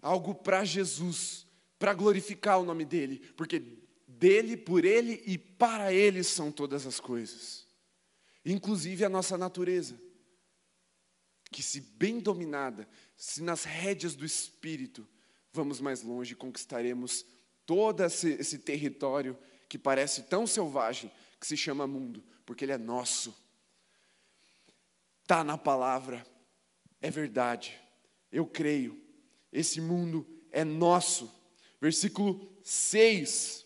[0.00, 1.44] algo para Jesus,
[1.76, 3.60] para glorificar o nome dEle, porque
[4.06, 7.66] dele, por Ele e para Ele são todas as coisas,
[8.44, 10.00] inclusive a nossa natureza,
[11.50, 12.88] que se bem dominada,
[13.24, 15.06] se nas rédeas do Espírito,
[15.52, 17.24] vamos mais longe conquistaremos
[17.64, 21.08] todo esse, esse território que parece tão selvagem,
[21.38, 23.32] que se chama mundo, porque ele é nosso.
[25.22, 26.26] está na palavra,
[27.00, 27.78] é verdade,
[28.32, 29.00] eu creio,
[29.52, 31.32] esse mundo é nosso.
[31.80, 33.64] Versículo 6.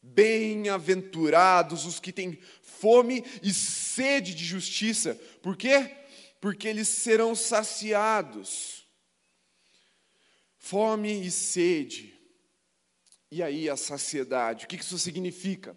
[0.00, 5.16] Bem-aventurados os que têm fome e sede de justiça.
[5.42, 6.05] Por quê?
[6.40, 8.86] Porque eles serão saciados.
[10.58, 12.14] Fome e sede.
[13.30, 14.64] E aí a saciedade.
[14.64, 15.76] O que isso significa?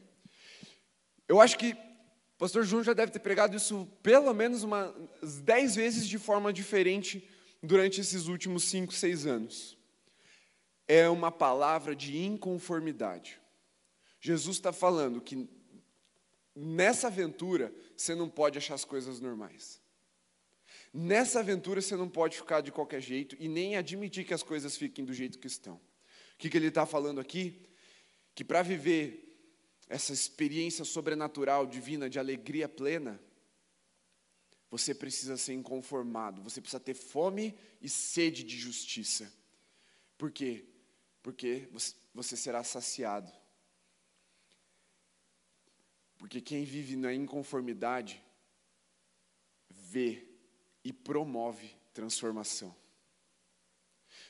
[1.27, 4.93] Eu acho que o pastor Júnior já deve ter pregado isso pelo menos umas
[5.41, 7.27] dez vezes de forma diferente
[7.61, 9.77] durante esses últimos cinco, seis anos.
[10.87, 13.39] É uma palavra de inconformidade.
[14.19, 15.47] Jesus está falando que
[16.55, 19.81] nessa aventura você não pode achar as coisas normais.
[20.93, 24.75] Nessa aventura você não pode ficar de qualquer jeito e nem admitir que as coisas
[24.75, 25.75] fiquem do jeito que estão.
[25.75, 25.81] O
[26.37, 27.61] que, que ele está falando aqui?
[28.33, 29.25] Que para viver
[29.87, 33.21] essa experiência sobrenatural, divina, de alegria plena,
[34.69, 39.31] você precisa ser inconformado, você precisa ter fome e sede de justiça.
[40.17, 40.65] Por quê?
[41.23, 41.67] Porque
[42.13, 43.31] você será saciado.
[46.17, 48.21] Porque quem vive na inconformidade
[49.69, 50.28] vê
[50.83, 52.75] e promove transformação.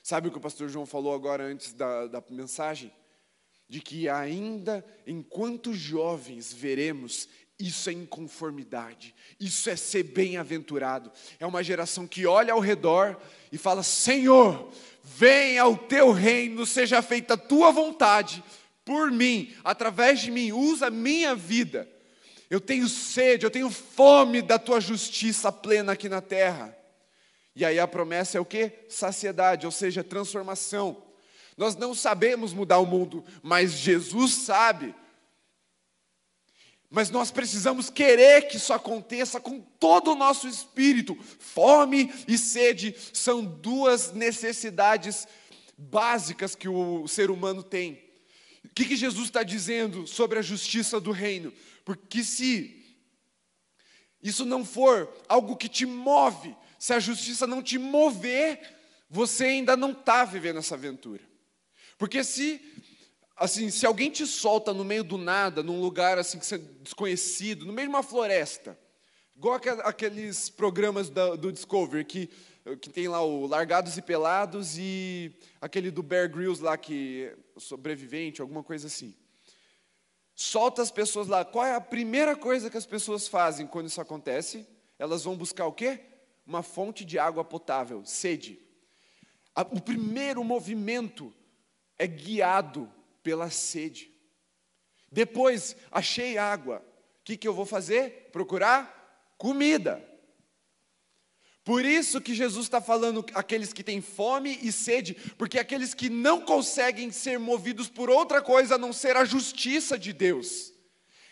[0.02, 2.92] Sabe o que o pastor João falou agora antes da, da mensagem?
[3.68, 7.30] De que ainda enquanto jovens veremos
[7.60, 11.12] isso é inconformidade, isso é ser bem-aventurado.
[11.38, 13.22] É uma geração que olha ao redor
[13.52, 14.72] e fala: Senhor,
[15.04, 18.42] venha o teu reino, seja feita a tua vontade,
[18.86, 21.88] por mim, através de mim, usa a minha vida.
[22.50, 26.76] Eu tenho sede, eu tenho fome da tua justiça plena aqui na terra.
[27.56, 28.72] E aí a promessa é o que?
[28.90, 31.04] Saciedade, ou seja, transformação.
[31.56, 34.96] Nós não sabemos mudar o mundo, mas Jesus sabe.
[36.90, 41.16] Mas nós precisamos querer que isso aconteça com todo o nosso espírito.
[41.38, 45.28] Fome e sede são duas necessidades
[45.78, 48.02] básicas que o ser humano tem.
[48.66, 51.54] O que, que Jesus está dizendo sobre a justiça do reino?
[51.90, 52.86] Porque se
[54.22, 58.62] isso não for algo que te move, se a justiça não te mover,
[59.10, 61.24] você ainda não está vivendo essa aventura.
[61.98, 62.62] Porque se
[63.36, 67.66] assim, se alguém te solta no meio do nada, num lugar assim que é desconhecido,
[67.66, 68.80] no meio de uma floresta,
[69.36, 72.30] igual aqueles programas do Discovery que
[72.80, 78.42] que tem lá o Largados e Pelados e aquele do Bear Grylls lá que sobrevivente,
[78.42, 79.16] alguma coisa assim.
[80.42, 81.44] Solta as pessoas lá.
[81.44, 84.66] Qual é a primeira coisa que as pessoas fazem quando isso acontece?
[84.98, 86.00] Elas vão buscar o quê?
[86.48, 88.58] Uma fonte de água potável, sede.
[89.70, 91.34] O primeiro movimento
[91.98, 92.90] é guiado
[93.22, 94.14] pela sede.
[95.12, 96.78] Depois, achei água.
[97.20, 98.30] O que, que eu vou fazer?
[98.32, 100.02] Procurar comida.
[101.70, 106.10] Por isso que Jesus está falando aqueles que têm fome e sede, porque aqueles que
[106.10, 110.74] não conseguem ser movidos por outra coisa a não ser a justiça de Deus,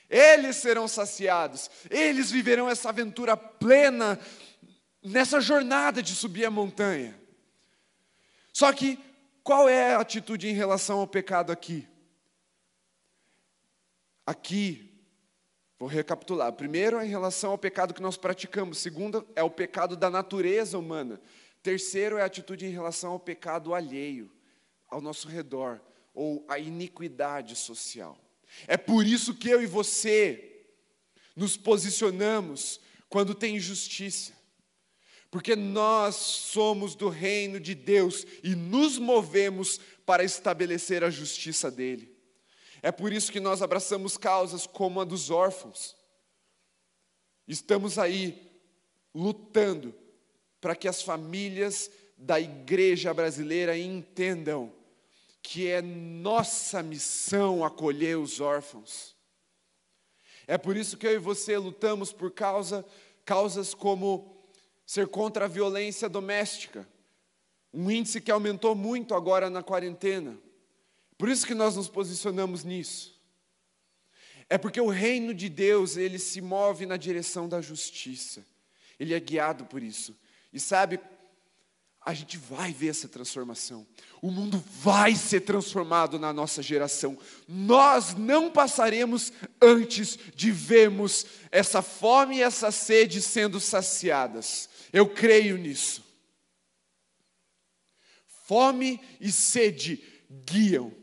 [0.07, 4.19] eles serão saciados, eles viverão essa aventura plena
[5.01, 7.19] nessa jornada de subir a montanha.
[8.53, 8.99] Só que
[9.41, 11.87] qual é a atitude em relação ao pecado aqui?
[14.23, 14.86] Aqui
[15.79, 16.51] Vou recapitular.
[16.53, 18.79] Primeiro em relação ao pecado que nós praticamos.
[18.79, 21.21] Segundo é o pecado da natureza humana.
[21.61, 24.31] Terceiro é a atitude em relação ao pecado alheio,
[24.89, 25.81] ao nosso redor,
[26.13, 28.17] ou a iniquidade social.
[28.67, 30.65] É por isso que eu e você
[31.35, 34.33] nos posicionamos quando tem injustiça.
[35.29, 42.16] Porque nós somos do reino de Deus e nos movemos para estabelecer a justiça dele.
[42.81, 45.95] É por isso que nós abraçamos causas como a dos órfãos.
[47.47, 48.51] Estamos aí
[49.13, 49.95] lutando
[50.59, 54.73] para que as famílias da igreja brasileira entendam
[55.41, 59.15] que é nossa missão acolher os órfãos.
[60.45, 62.85] É por isso que eu e você lutamos por causa,
[63.23, 64.37] causas como
[64.85, 66.87] ser contra a violência doméstica,
[67.73, 70.37] um índice que aumentou muito agora na quarentena.
[71.17, 73.17] Por isso que nós nos posicionamos nisso.
[74.49, 78.45] É porque o reino de Deus, ele se move na direção da justiça.
[78.99, 80.15] Ele é guiado por isso.
[80.53, 80.99] E sabe,
[82.05, 83.85] a gente vai ver essa transformação.
[84.21, 87.17] O mundo vai ser transformado na nossa geração.
[87.47, 94.69] Nós não passaremos antes de vermos essa fome e essa sede sendo saciadas.
[94.93, 96.05] Eu creio nisso.
[98.45, 100.01] Fome e sede
[100.45, 100.93] guiam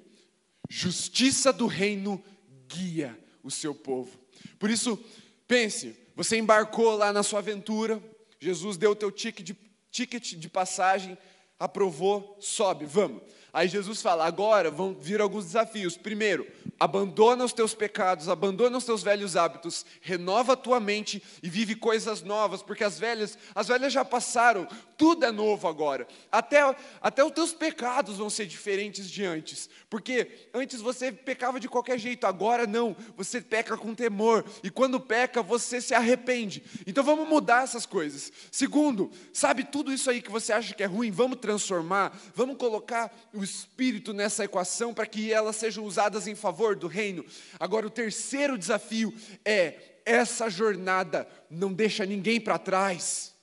[0.69, 2.23] Justiça do reino
[2.69, 4.19] guia o seu povo.
[4.59, 4.99] Por isso,
[5.47, 8.01] pense, Você embarcou lá na sua aventura,
[8.39, 9.57] Jesus deu o teu ticket de,
[9.91, 11.19] ticket de passagem,
[11.59, 13.21] aprovou, sobe, vamos.
[13.55, 15.97] Aí Jesus fala: agora vão vir alguns desafios.
[15.97, 16.45] Primeiro,
[16.79, 21.77] abandona os teus pecados, abandona os teus velhos hábitos, renova a tua mente e vive
[21.77, 26.09] coisas novas, porque as velhas, as velhas já passaram, tudo é novo agora.
[26.33, 31.69] Até, até os teus pecados vão ser diferentes de antes, porque antes você pecava de
[31.69, 36.65] qualquer jeito, agora não, você peca com temor, e quando peca, você se arrepende.
[36.87, 38.33] Então vamos mudar essas coisas.
[38.51, 43.15] Segundo, sabe tudo isso aí que você acha que é ruim, vamos transformar, vamos colocar
[43.33, 47.25] o Espírito nessa equação para que elas sejam usadas em favor do reino.
[47.61, 49.15] Agora, o terceiro desafio
[49.45, 53.35] é: essa jornada não deixa ninguém para trás.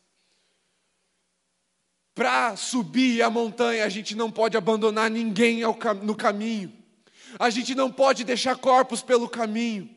[2.14, 5.62] Para subir a montanha, a gente não pode abandonar ninguém
[6.04, 6.74] no caminho,
[7.40, 9.90] a gente não pode deixar corpos pelo caminho,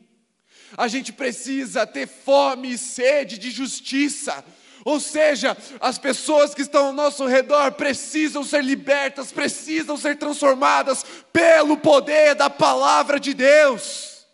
[0.77, 4.45] a gente precisa ter fome e sede de justiça,
[4.85, 11.03] ou seja, as pessoas que estão ao nosso redor precisam ser libertas, precisam ser transformadas
[11.33, 14.27] pelo poder da palavra de Deus.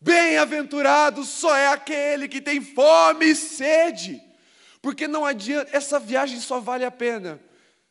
[0.00, 4.20] Bem-aventurado só é aquele que tem fome e sede,
[4.82, 7.40] porque não adianta, essa viagem só vale a pena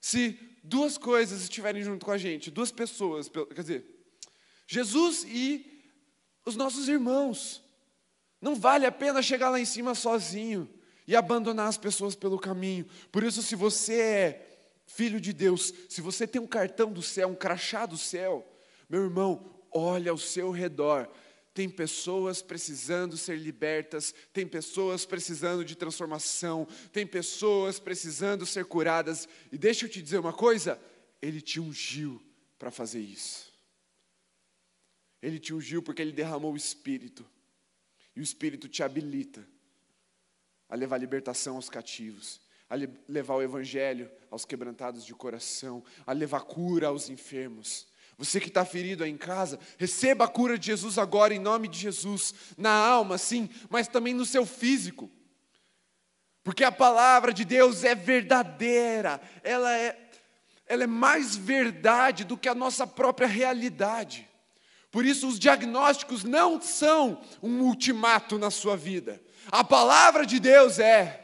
[0.01, 3.85] se duas coisas estiverem junto com a gente, duas pessoas, quer dizer,
[4.67, 5.83] Jesus e
[6.45, 7.65] os nossos irmãos.
[8.41, 10.69] Não vale a pena chegar lá em cima sozinho
[11.07, 12.85] e abandonar as pessoas pelo caminho.
[13.11, 17.29] Por isso, se você é filho de Deus, se você tem um cartão do céu,
[17.29, 18.45] um crachá do céu,
[18.89, 21.09] meu irmão, olha ao seu redor.
[21.53, 29.27] Tem pessoas precisando ser libertas, tem pessoas precisando de transformação, tem pessoas precisando ser curadas.
[29.51, 30.79] E deixa eu te dizer uma coisa:
[31.19, 32.21] Ele te ungiu
[32.59, 33.51] para fazer isso.
[35.19, 37.25] Ele te ungiu porque Ele derramou o Espírito.
[38.17, 39.47] E o Espírito te habilita
[40.67, 42.73] a levar libertação aos cativos, a
[43.07, 47.87] levar o Evangelho aos quebrantados de coração, a levar cura aos enfermos.
[48.17, 51.67] Você que está ferido aí em casa, receba a cura de Jesus agora, em nome
[51.67, 55.11] de Jesus, na alma, sim, mas também no seu físico.
[56.43, 60.09] Porque a palavra de Deus é verdadeira, ela é,
[60.65, 64.27] ela é mais verdade do que a nossa própria realidade.
[64.91, 69.21] Por isso, os diagnósticos não são um ultimato na sua vida.
[69.51, 71.23] A palavra de Deus é.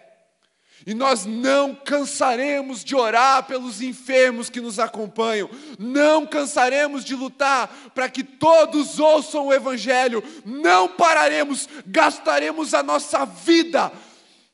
[0.86, 5.50] E nós não cansaremos de orar pelos enfermos que nos acompanham,
[5.80, 13.24] não cansaremos de lutar para que todos ouçam o Evangelho, não pararemos, gastaremos a nossa
[13.24, 13.94] vida,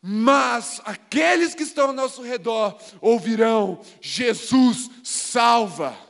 [0.01, 6.08] mas aqueles que estão ao nosso redor ouvirão: Jesus salva.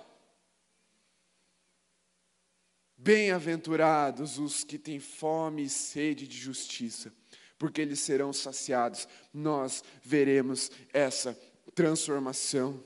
[3.09, 7.11] Bem-aventurados os que têm fome e sede de justiça,
[7.57, 9.07] porque eles serão saciados.
[9.33, 11.35] Nós veremos essa
[11.73, 12.79] transformação.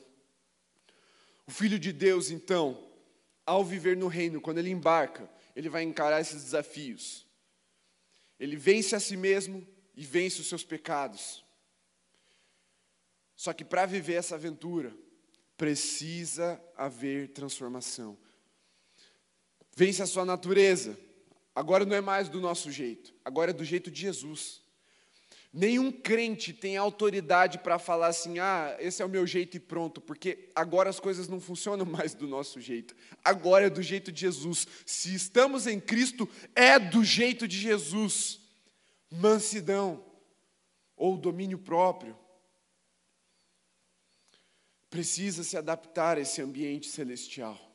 [1.45, 2.89] O Filho de Deus, então,
[3.45, 7.27] ao viver no reino, quando ele embarca, ele vai encarar esses desafios.
[8.39, 11.43] Ele vence a si mesmo e vence os seus pecados.
[13.35, 14.95] Só que para viver essa aventura,
[15.57, 18.17] precisa haver transformação
[19.75, 20.97] vence a sua natureza.
[21.55, 24.63] Agora não é mais do nosso jeito, agora é do jeito de Jesus.
[25.55, 30.01] Nenhum crente tem autoridade para falar assim: ah, esse é o meu jeito e pronto,
[30.01, 34.21] porque agora as coisas não funcionam mais do nosso jeito, agora é do jeito de
[34.21, 34.67] Jesus.
[34.83, 38.39] Se estamos em Cristo, é do jeito de Jesus.
[39.11, 40.03] Mansidão
[40.95, 42.17] ou domínio próprio.
[44.89, 47.72] Precisa se adaptar a esse ambiente celestial.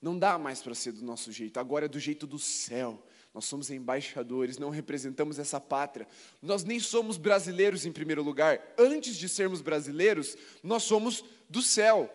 [0.00, 3.02] Não dá mais para ser do nosso jeito, agora é do jeito do céu.
[3.34, 6.08] Nós somos embaixadores, não representamos essa pátria.
[6.42, 8.60] Nós nem somos brasileiros em primeiro lugar.
[8.78, 12.12] Antes de sermos brasileiros, nós somos do céu.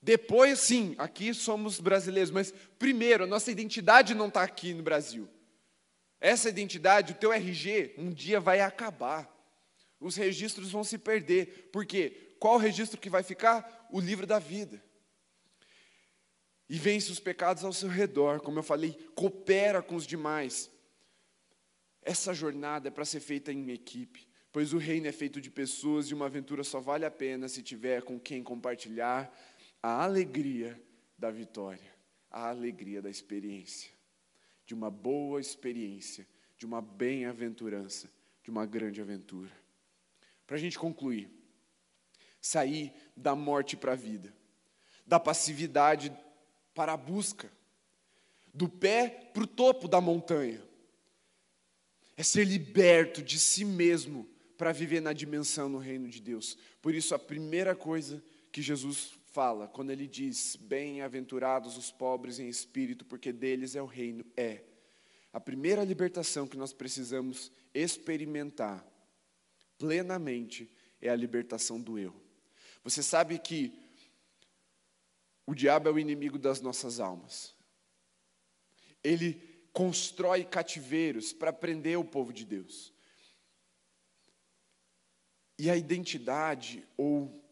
[0.00, 5.28] Depois, sim, aqui somos brasileiros, mas primeiro, a nossa identidade não está aqui no Brasil.
[6.20, 9.28] Essa identidade, o teu RG, um dia vai acabar.
[10.00, 11.68] Os registros vão se perder.
[11.72, 12.36] Por quê?
[12.38, 13.88] Qual registro que vai ficar?
[13.90, 14.82] O livro da vida
[16.68, 20.70] e vence os pecados ao seu redor, como eu falei, coopera com os demais.
[22.02, 26.06] Essa jornada é para ser feita em equipe, pois o reino é feito de pessoas
[26.06, 29.32] e uma aventura só vale a pena se tiver com quem compartilhar
[29.82, 30.80] a alegria
[31.18, 31.92] da vitória,
[32.30, 33.90] a alegria da experiência,
[34.66, 38.10] de uma boa experiência, de uma bem-aventurança,
[38.42, 39.50] de uma grande aventura.
[40.46, 41.30] Para a gente concluir,
[42.40, 44.34] sair da morte para a vida,
[45.06, 46.14] da passividade
[46.74, 47.50] para a busca,
[48.52, 50.62] do pé para o topo da montanha.
[52.16, 56.56] é ser liberto de si mesmo para viver na dimensão no reino de Deus.
[56.80, 58.22] Por isso, a primeira coisa
[58.52, 63.86] que Jesus fala, quando ele diz: Bem-aventurados os pobres em espírito, porque deles é o
[63.86, 64.62] reino, é.
[65.32, 68.86] A primeira libertação que nós precisamos experimentar
[69.76, 70.70] plenamente
[71.02, 72.14] é a libertação do eu.
[72.84, 73.76] Você sabe que
[75.46, 77.54] o diabo é o inimigo das nossas almas.
[79.02, 79.42] Ele
[79.72, 82.92] constrói cativeiros para prender o povo de Deus.
[85.58, 87.44] E a identidade ou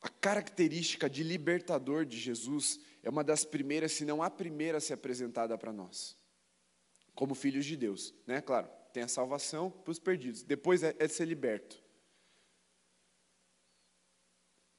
[0.00, 4.80] a característica de libertador de Jesus é uma das primeiras, se não a primeira a
[4.80, 6.16] ser apresentada para nós,
[7.14, 8.40] como filhos de Deus, né?
[8.40, 11.82] Claro, tem a salvação para os perdidos, depois é, é ser liberto.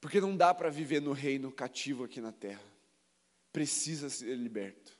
[0.00, 2.62] Porque não dá para viver no reino cativo aqui na terra.
[3.52, 4.96] Precisa ser liberto.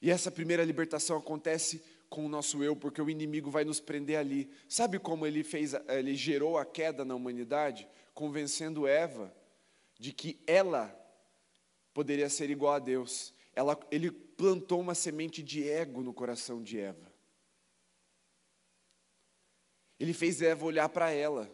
[0.00, 4.18] E essa primeira libertação acontece com o nosso eu, porque o inimigo vai nos prender
[4.18, 4.50] ali.
[4.68, 9.34] Sabe como ele fez, ele gerou a queda na humanidade, convencendo Eva
[9.98, 10.92] de que ela
[11.94, 13.32] poderia ser igual a Deus.
[13.54, 17.12] Ela, ele plantou uma semente de ego no coração de Eva.
[20.00, 21.48] Ele fez Eva olhar para ela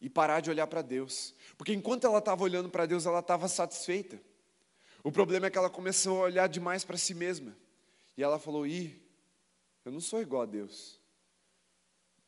[0.00, 1.34] e parar de olhar para Deus.
[1.56, 4.20] Porque enquanto ela estava olhando para Deus, ela estava satisfeita.
[5.02, 7.56] O problema é que ela começou a olhar demais para si mesma.
[8.16, 9.00] E ela falou: Ih,
[9.84, 11.00] eu não sou igual a Deus.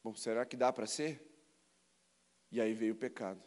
[0.02, 1.20] Bom, será que dá para ser?
[2.50, 3.42] E aí veio o pecado.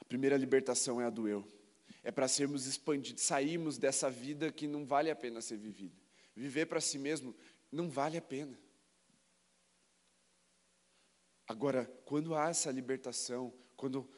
[0.00, 1.46] A primeira libertação é a do eu.
[2.02, 5.96] É para sermos expandidos, sairmos dessa vida que não vale a pena ser vivida.
[6.34, 7.34] Viver para si mesmo
[7.72, 8.58] não vale a pena.
[11.46, 14.08] Agora, quando há essa libertação, quando o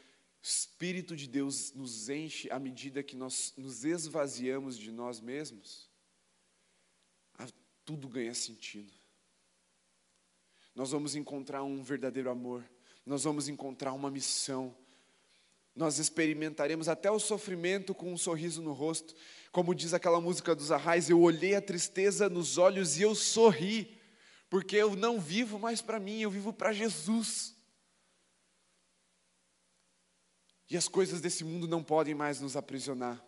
[0.42, 5.88] Espírito de Deus nos enche à medida que nós nos esvaziamos de nós mesmos,
[7.88, 8.92] tudo ganha sentido.
[10.74, 12.62] Nós vamos encontrar um verdadeiro amor,
[13.06, 14.76] nós vamos encontrar uma missão,
[15.74, 19.14] nós experimentaremos até o sofrimento com um sorriso no rosto.
[19.50, 23.97] Como diz aquela música dos Arrais, eu olhei a tristeza nos olhos e eu sorri
[24.50, 27.54] porque eu não vivo mais para mim, eu vivo para Jesus.
[30.70, 33.22] E as coisas desse mundo não podem mais nos aprisionar.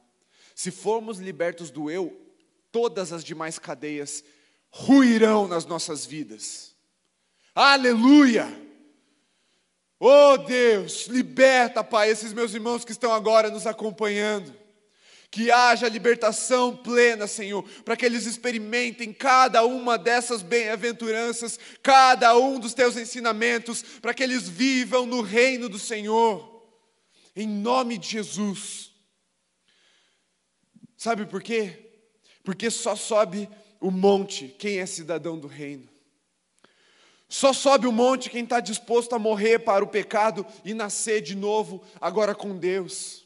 [0.54, 2.34] Se formos libertos do eu,
[2.70, 4.22] todas as demais cadeias
[4.70, 6.74] ruirão nas nossas vidas.
[7.54, 8.46] Aleluia!
[9.98, 14.54] Oh Deus, liberta, Pai, esses meus irmãos que estão agora nos acompanhando.
[15.30, 22.58] Que haja libertação plena, Senhor, para que eles experimentem cada uma dessas bem-aventuranças, cada um
[22.58, 26.66] dos teus ensinamentos, para que eles vivam no reino do Senhor,
[27.36, 28.90] em nome de Jesus.
[30.96, 31.78] Sabe por quê?
[32.42, 33.48] Porque só sobe
[33.80, 35.88] o monte quem é cidadão do reino.
[37.28, 41.36] Só sobe o monte quem está disposto a morrer para o pecado e nascer de
[41.36, 43.19] novo, agora com Deus.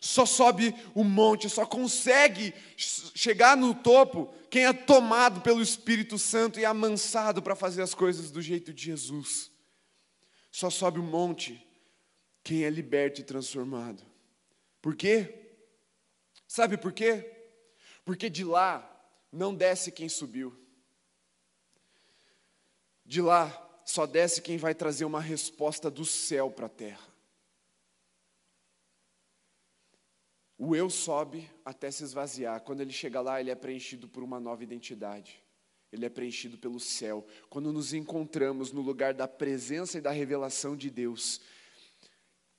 [0.00, 6.60] Só sobe o monte, só consegue chegar no topo quem é tomado pelo Espírito Santo
[6.60, 9.50] e amansado para fazer as coisas do jeito de Jesus.
[10.50, 11.64] Só sobe o monte
[12.42, 14.02] quem é liberto e transformado.
[14.80, 15.52] Por quê?
[16.46, 17.30] Sabe por quê?
[18.04, 18.88] Porque de lá
[19.30, 20.56] não desce quem subiu.
[23.04, 27.07] De lá só desce quem vai trazer uma resposta do céu para a terra.
[30.58, 32.60] O eu sobe até se esvaziar.
[32.62, 35.40] Quando ele chega lá, ele é preenchido por uma nova identidade.
[35.92, 37.24] Ele é preenchido pelo céu.
[37.48, 41.40] Quando nos encontramos no lugar da presença e da revelação de Deus,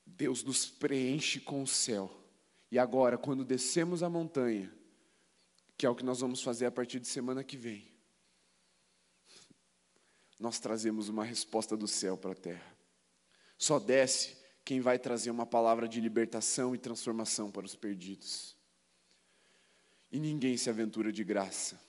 [0.06, 2.10] Deus nos preenche com o céu.
[2.70, 4.72] E agora, quando descemos a montanha,
[5.76, 7.86] que é o que nós vamos fazer a partir de semana que vem,
[10.38, 12.76] nós trazemos uma resposta do céu para a terra.
[13.58, 18.56] Só desce quem vai trazer uma palavra de libertação e transformação para os perdidos.
[20.10, 21.80] E ninguém se aventura de graça.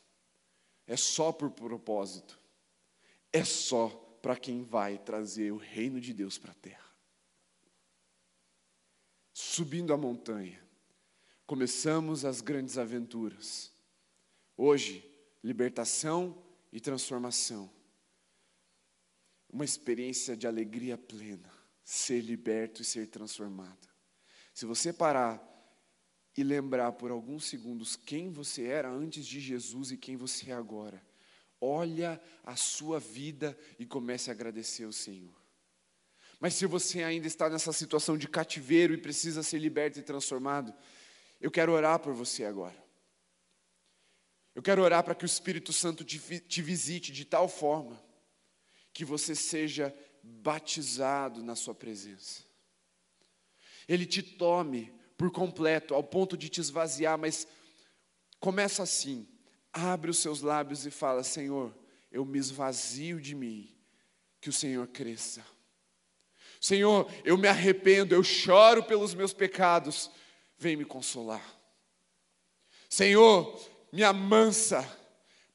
[0.88, 2.39] É só por propósito.
[3.32, 3.89] É só
[4.22, 6.91] para quem vai trazer o reino de Deus para a terra.
[9.34, 10.61] Subindo a montanha,
[11.45, 13.72] começamos as grandes aventuras.
[14.55, 15.09] Hoje,
[15.43, 17.69] libertação e transformação.
[19.49, 23.89] Uma experiência de alegria plena ser liberto e ser transformado.
[24.53, 25.41] Se você parar
[26.38, 30.53] e lembrar por alguns segundos quem você era antes de Jesus e quem você é
[30.53, 31.01] agora,
[31.59, 35.36] olha a sua vida e comece a agradecer ao Senhor.
[36.39, 40.73] Mas se você ainda está nessa situação de cativeiro e precisa ser liberto e transformado,
[41.39, 42.82] eu quero orar por você agora.
[44.55, 48.01] Eu quero orar para que o Espírito Santo te visite de tal forma
[48.93, 52.43] que você seja batizado na Sua presença.
[53.88, 57.47] Ele te tome por completo, ao ponto de te esvaziar, mas
[58.39, 59.28] começa assim:
[59.72, 61.76] abre os seus lábios e fala: Senhor,
[62.11, 63.74] eu me esvazio de mim,
[64.39, 65.45] que o Senhor cresça.
[66.59, 70.11] Senhor, eu me arrependo, eu choro pelos meus pecados,
[70.57, 71.43] vem me consolar.
[72.88, 73.59] Senhor,
[73.91, 74.88] me amansa,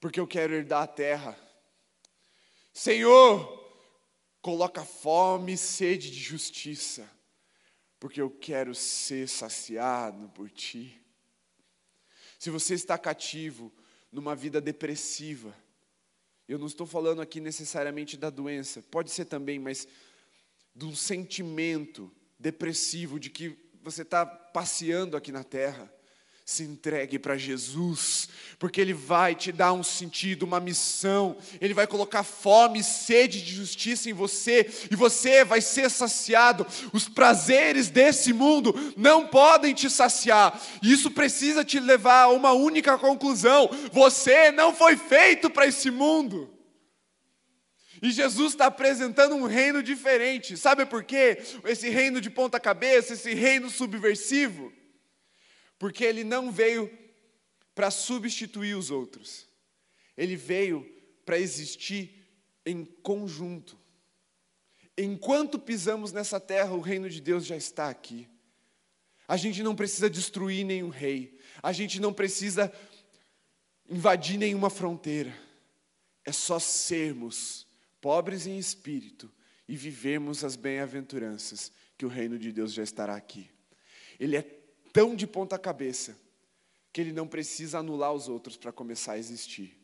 [0.00, 1.38] porque eu quero herdar a terra.
[2.72, 3.65] Senhor,
[4.46, 7.10] coloca fome e sede de justiça,
[7.98, 11.02] porque eu quero ser saciado por Ti.
[12.38, 13.74] Se você está cativo
[14.12, 15.52] numa vida depressiva,
[16.46, 19.88] eu não estou falando aqui necessariamente da doença, pode ser também, mas
[20.72, 25.92] de um sentimento depressivo de que você está passeando aqui na terra.
[26.48, 31.88] Se entregue para Jesus, porque Ele vai te dar um sentido, uma missão, Ele vai
[31.88, 36.64] colocar fome e sede de justiça em você, e você vai ser saciado.
[36.92, 42.52] Os prazeres desse mundo não podem te saciar, e isso precisa te levar a uma
[42.52, 46.48] única conclusão: você não foi feito para esse mundo.
[48.00, 50.56] E Jesus está apresentando um reino diferente.
[50.56, 51.42] Sabe por quê?
[51.64, 54.72] Esse reino de ponta-cabeça, esse reino subversivo.
[55.78, 56.90] Porque ele não veio
[57.74, 59.46] para substituir os outros.
[60.16, 60.84] Ele veio
[61.24, 62.26] para existir
[62.64, 63.78] em conjunto.
[64.96, 68.28] Enquanto pisamos nessa terra, o reino de Deus já está aqui.
[69.28, 71.38] A gente não precisa destruir nenhum rei.
[71.62, 72.72] A gente não precisa
[73.88, 75.36] invadir nenhuma fronteira.
[76.24, 77.66] É só sermos
[78.00, 79.30] pobres em espírito
[79.68, 83.50] e vivemos as bem-aventuranças, que o reino de Deus já estará aqui.
[84.18, 84.42] Ele é
[84.96, 86.16] tão de ponta cabeça
[86.90, 89.78] que ele não precisa anular os outros para começar a existir.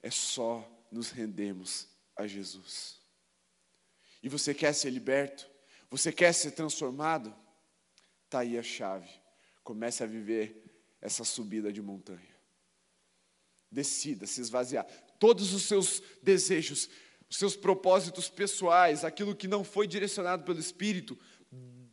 [0.00, 3.00] É só nos rendermos a Jesus.
[4.22, 5.50] E você quer ser liberto?
[5.90, 7.34] Você quer ser transformado?
[8.26, 9.10] Está aí a chave.
[9.64, 10.62] Comece a viver
[11.00, 12.36] essa subida de montanha.
[13.68, 14.86] Decida se esvaziar
[15.18, 16.88] todos os seus desejos,
[17.28, 21.18] os seus propósitos pessoais, aquilo que não foi direcionado pelo Espírito,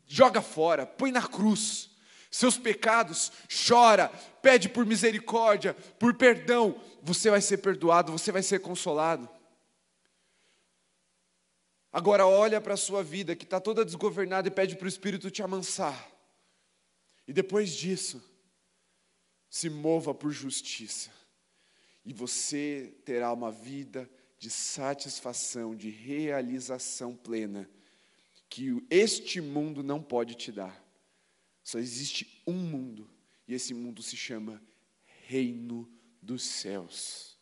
[0.07, 1.89] joga fora, põe na cruz.
[2.31, 3.31] Seus pecados,
[3.67, 4.09] chora,
[4.41, 9.29] pede por misericórdia, por perdão, você vai ser perdoado, você vai ser consolado.
[11.91, 15.31] Agora olha para a sua vida que está toda desgovernada e pede para o Espírito
[15.31, 16.09] te amansar.
[17.27, 18.23] E depois disso,
[19.49, 21.11] se mova por justiça
[22.07, 27.69] e você terá uma vida de satisfação, de realização plena,
[28.49, 30.83] que este mundo não pode te dar.
[31.63, 33.09] Só existe um mundo,
[33.47, 34.61] e esse mundo se chama
[35.25, 35.89] Reino
[36.21, 37.37] dos Céus.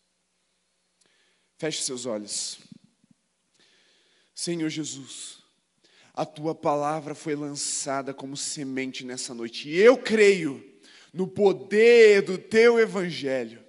[1.57, 2.59] Feche seus olhos.
[4.33, 5.39] Senhor Jesus,
[6.13, 10.63] a tua palavra foi lançada como semente nessa noite, e eu creio
[11.13, 13.64] no poder do teu evangelho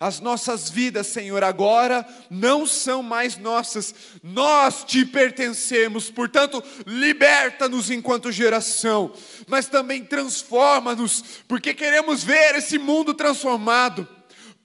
[0.00, 8.32] as nossas vidas, Senhor, agora não são mais nossas, nós te pertencemos, portanto, liberta-nos enquanto
[8.32, 9.12] geração,
[9.46, 14.08] mas também transforma-nos, porque queremos ver esse mundo transformado.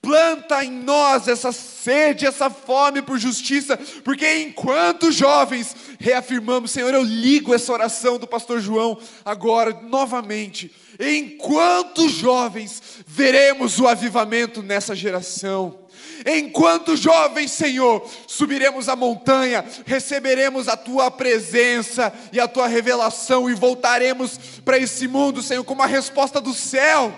[0.06, 7.02] Planta em nós essa sede, essa fome por justiça, porque enquanto jovens reafirmamos, Senhor, eu
[7.02, 15.78] ligo essa oração do pastor João agora novamente Enquanto jovens, veremos o avivamento nessa geração.
[16.24, 23.54] Enquanto jovens, Senhor, subiremos a montanha, receberemos a tua presença e a tua revelação e
[23.54, 27.12] voltaremos para esse mundo, Senhor, com uma resposta do céu.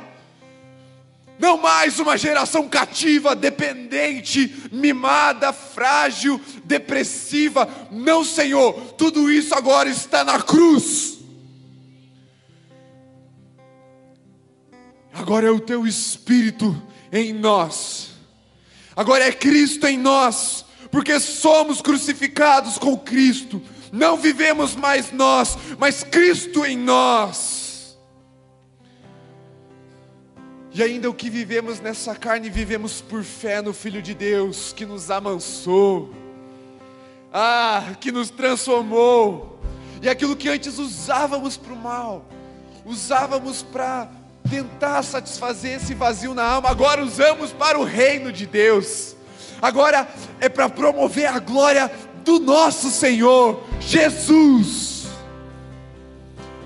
[1.39, 7.69] Não mais uma geração cativa, dependente, mimada, frágil, depressiva.
[7.91, 11.19] Não, Senhor, tudo isso agora está na cruz.
[15.19, 16.81] Agora é o teu Espírito
[17.11, 18.11] em nós,
[18.95, 23.61] agora é Cristo em nós, porque somos crucificados com Cristo,
[23.91, 27.58] não vivemos mais nós, mas Cristo em nós.
[30.73, 34.85] E ainda o que vivemos nessa carne, vivemos por fé no Filho de Deus, que
[34.85, 36.13] nos amansou,
[37.33, 39.59] ah, que nos transformou,
[40.03, 42.25] e aquilo que antes usávamos para o mal,
[42.85, 44.11] usávamos para
[44.49, 49.17] tentar satisfazer esse vazio na alma, agora usamos para o reino de Deus,
[49.61, 50.07] agora
[50.39, 51.91] é para promover a glória
[52.25, 55.07] do nosso Senhor Jesus.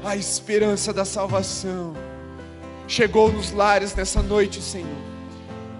[0.04, 1.94] A esperança da salvação
[2.92, 5.00] chegou nos lares nessa noite, Senhor.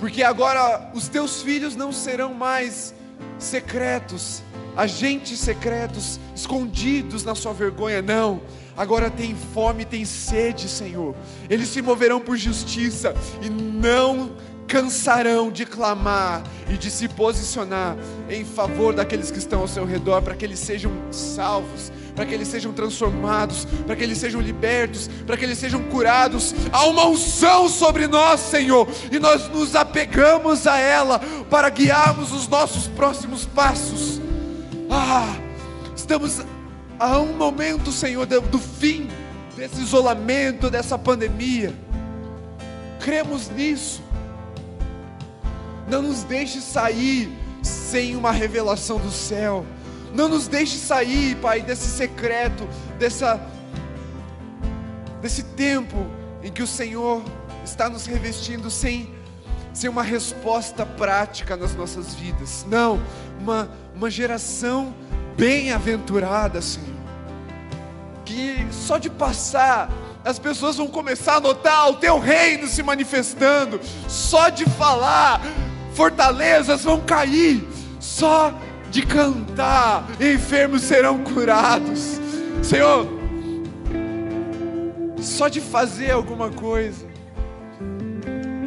[0.00, 2.92] porque agora os teus filhos não serão mais
[3.38, 4.42] secretos,
[4.76, 8.40] agentes secretos, escondidos na sua vergonha, não.
[8.76, 11.14] Agora tem fome, tem sede, Senhor.
[11.48, 14.32] Eles se moverão por justiça e não
[14.66, 17.96] cansarão de clamar e de se posicionar
[18.28, 22.34] em favor daqueles que estão ao seu redor, para que eles sejam salvos, para que
[22.34, 26.54] eles sejam transformados, para que eles sejam libertos, para que eles sejam curados.
[26.72, 31.18] Há uma unção sobre nós, Senhor, e nós nos apegamos a ela
[31.50, 34.20] para guiarmos os nossos próximos passos.
[34.90, 35.34] Ah,
[35.96, 36.42] estamos
[36.98, 39.08] a um momento, Senhor, do fim
[39.56, 41.74] desse isolamento, dessa pandemia.
[43.00, 44.02] Cremos nisso.
[45.88, 47.30] Não nos deixe sair
[47.62, 49.64] sem uma revelação do céu.
[50.14, 53.40] Não nos deixe sair, Pai, desse secreto, dessa
[55.20, 56.06] desse tempo
[56.42, 57.22] em que o Senhor
[57.64, 59.14] está nos revestindo sem
[59.72, 62.66] sem uma resposta prática nas nossas vidas.
[62.68, 63.00] Não,
[63.40, 64.94] uma uma geração
[65.36, 66.88] bem-aventurada, Senhor.
[68.24, 69.90] Que só de passar
[70.24, 75.40] as pessoas vão começar a notar o teu reino se manifestando, só de falar,
[75.94, 77.66] fortalezas vão cair,
[77.98, 78.54] só
[78.92, 82.20] de cantar, enfermos serão curados.
[82.62, 83.08] Senhor,
[85.18, 87.06] só de fazer alguma coisa,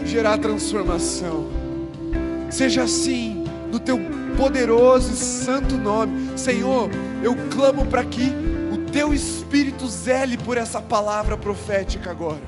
[0.03, 1.47] gerar transformação.
[2.49, 3.99] Seja assim, no teu
[4.35, 6.35] poderoso e santo nome.
[6.35, 6.89] Senhor,
[7.21, 8.33] eu clamo para que
[8.73, 12.41] o teu Espírito zele por essa palavra profética agora.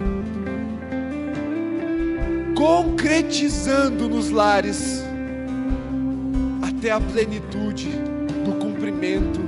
[2.55, 5.06] Concretizando nos lares
[6.87, 7.89] até a plenitude
[8.45, 9.41] do cumprimento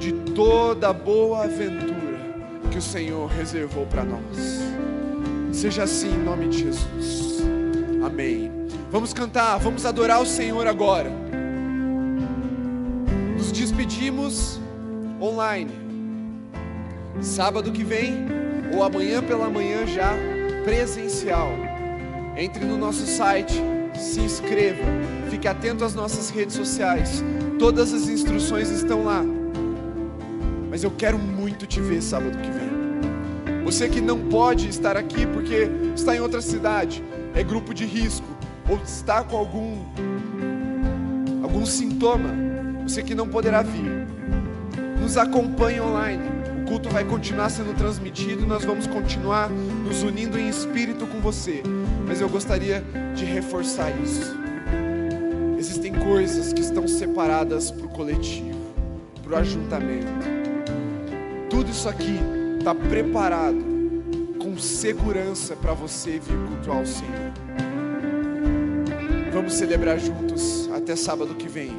[0.00, 2.18] de toda a boa aventura
[2.68, 4.60] que o Senhor reservou para nós.
[5.52, 7.44] Seja assim em nome de Jesus.
[8.04, 8.50] Amém.
[8.90, 11.12] Vamos cantar, vamos adorar o Senhor agora.
[13.36, 14.58] Nos despedimos
[15.20, 15.70] online.
[17.20, 18.26] Sábado que vem
[18.74, 20.12] ou amanhã pela manhã já
[20.64, 21.52] presencial.
[22.36, 23.62] Entre no nosso site,
[24.00, 24.82] se inscreva,
[25.28, 27.22] fique atento às nossas redes sociais.
[27.58, 29.22] Todas as instruções estão lá.
[30.70, 33.62] Mas eu quero muito te ver sábado que vem.
[33.64, 38.26] Você que não pode estar aqui porque está em outra cidade, é grupo de risco
[38.68, 39.84] ou está com algum
[41.42, 42.30] algum sintoma,
[42.82, 44.06] você que não poderá vir,
[45.00, 46.22] nos acompanhe online.
[46.62, 51.62] O culto vai continuar sendo transmitido, nós vamos continuar nos unindo em espírito com você.
[52.10, 52.82] Mas eu gostaria
[53.14, 54.36] de reforçar isso.
[55.56, 58.58] Existem coisas que estão separadas para o coletivo,
[59.22, 60.08] para o ajuntamento.
[61.48, 62.18] Tudo isso aqui
[62.58, 63.64] está preparado
[64.40, 67.32] com segurança para você vir cultuar o Senhor.
[69.32, 71.70] Vamos celebrar juntos até sábado que vem.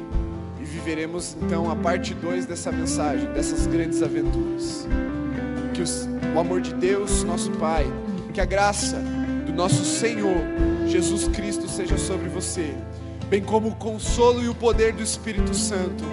[0.58, 4.88] E viveremos então a parte 2 dessa mensagem, dessas grandes aventuras.
[5.74, 7.84] Que os, o amor de Deus, nosso Pai,
[8.32, 8.96] que a graça
[9.44, 10.36] do nosso Senhor
[10.86, 12.74] Jesus Cristo seja sobre você,
[13.28, 16.04] bem como o consolo e o poder do Espírito Santo,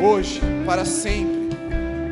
[0.00, 1.46] hoje, para sempre.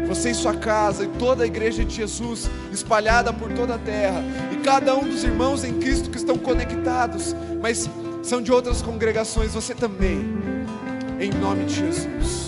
[0.07, 4.23] Você e sua casa e toda a igreja de Jesus espalhada por toda a terra,
[4.53, 7.89] e cada um dos irmãos em Cristo que estão conectados, mas
[8.23, 10.25] são de outras congregações, você também,
[11.19, 12.44] em nome de Jesus.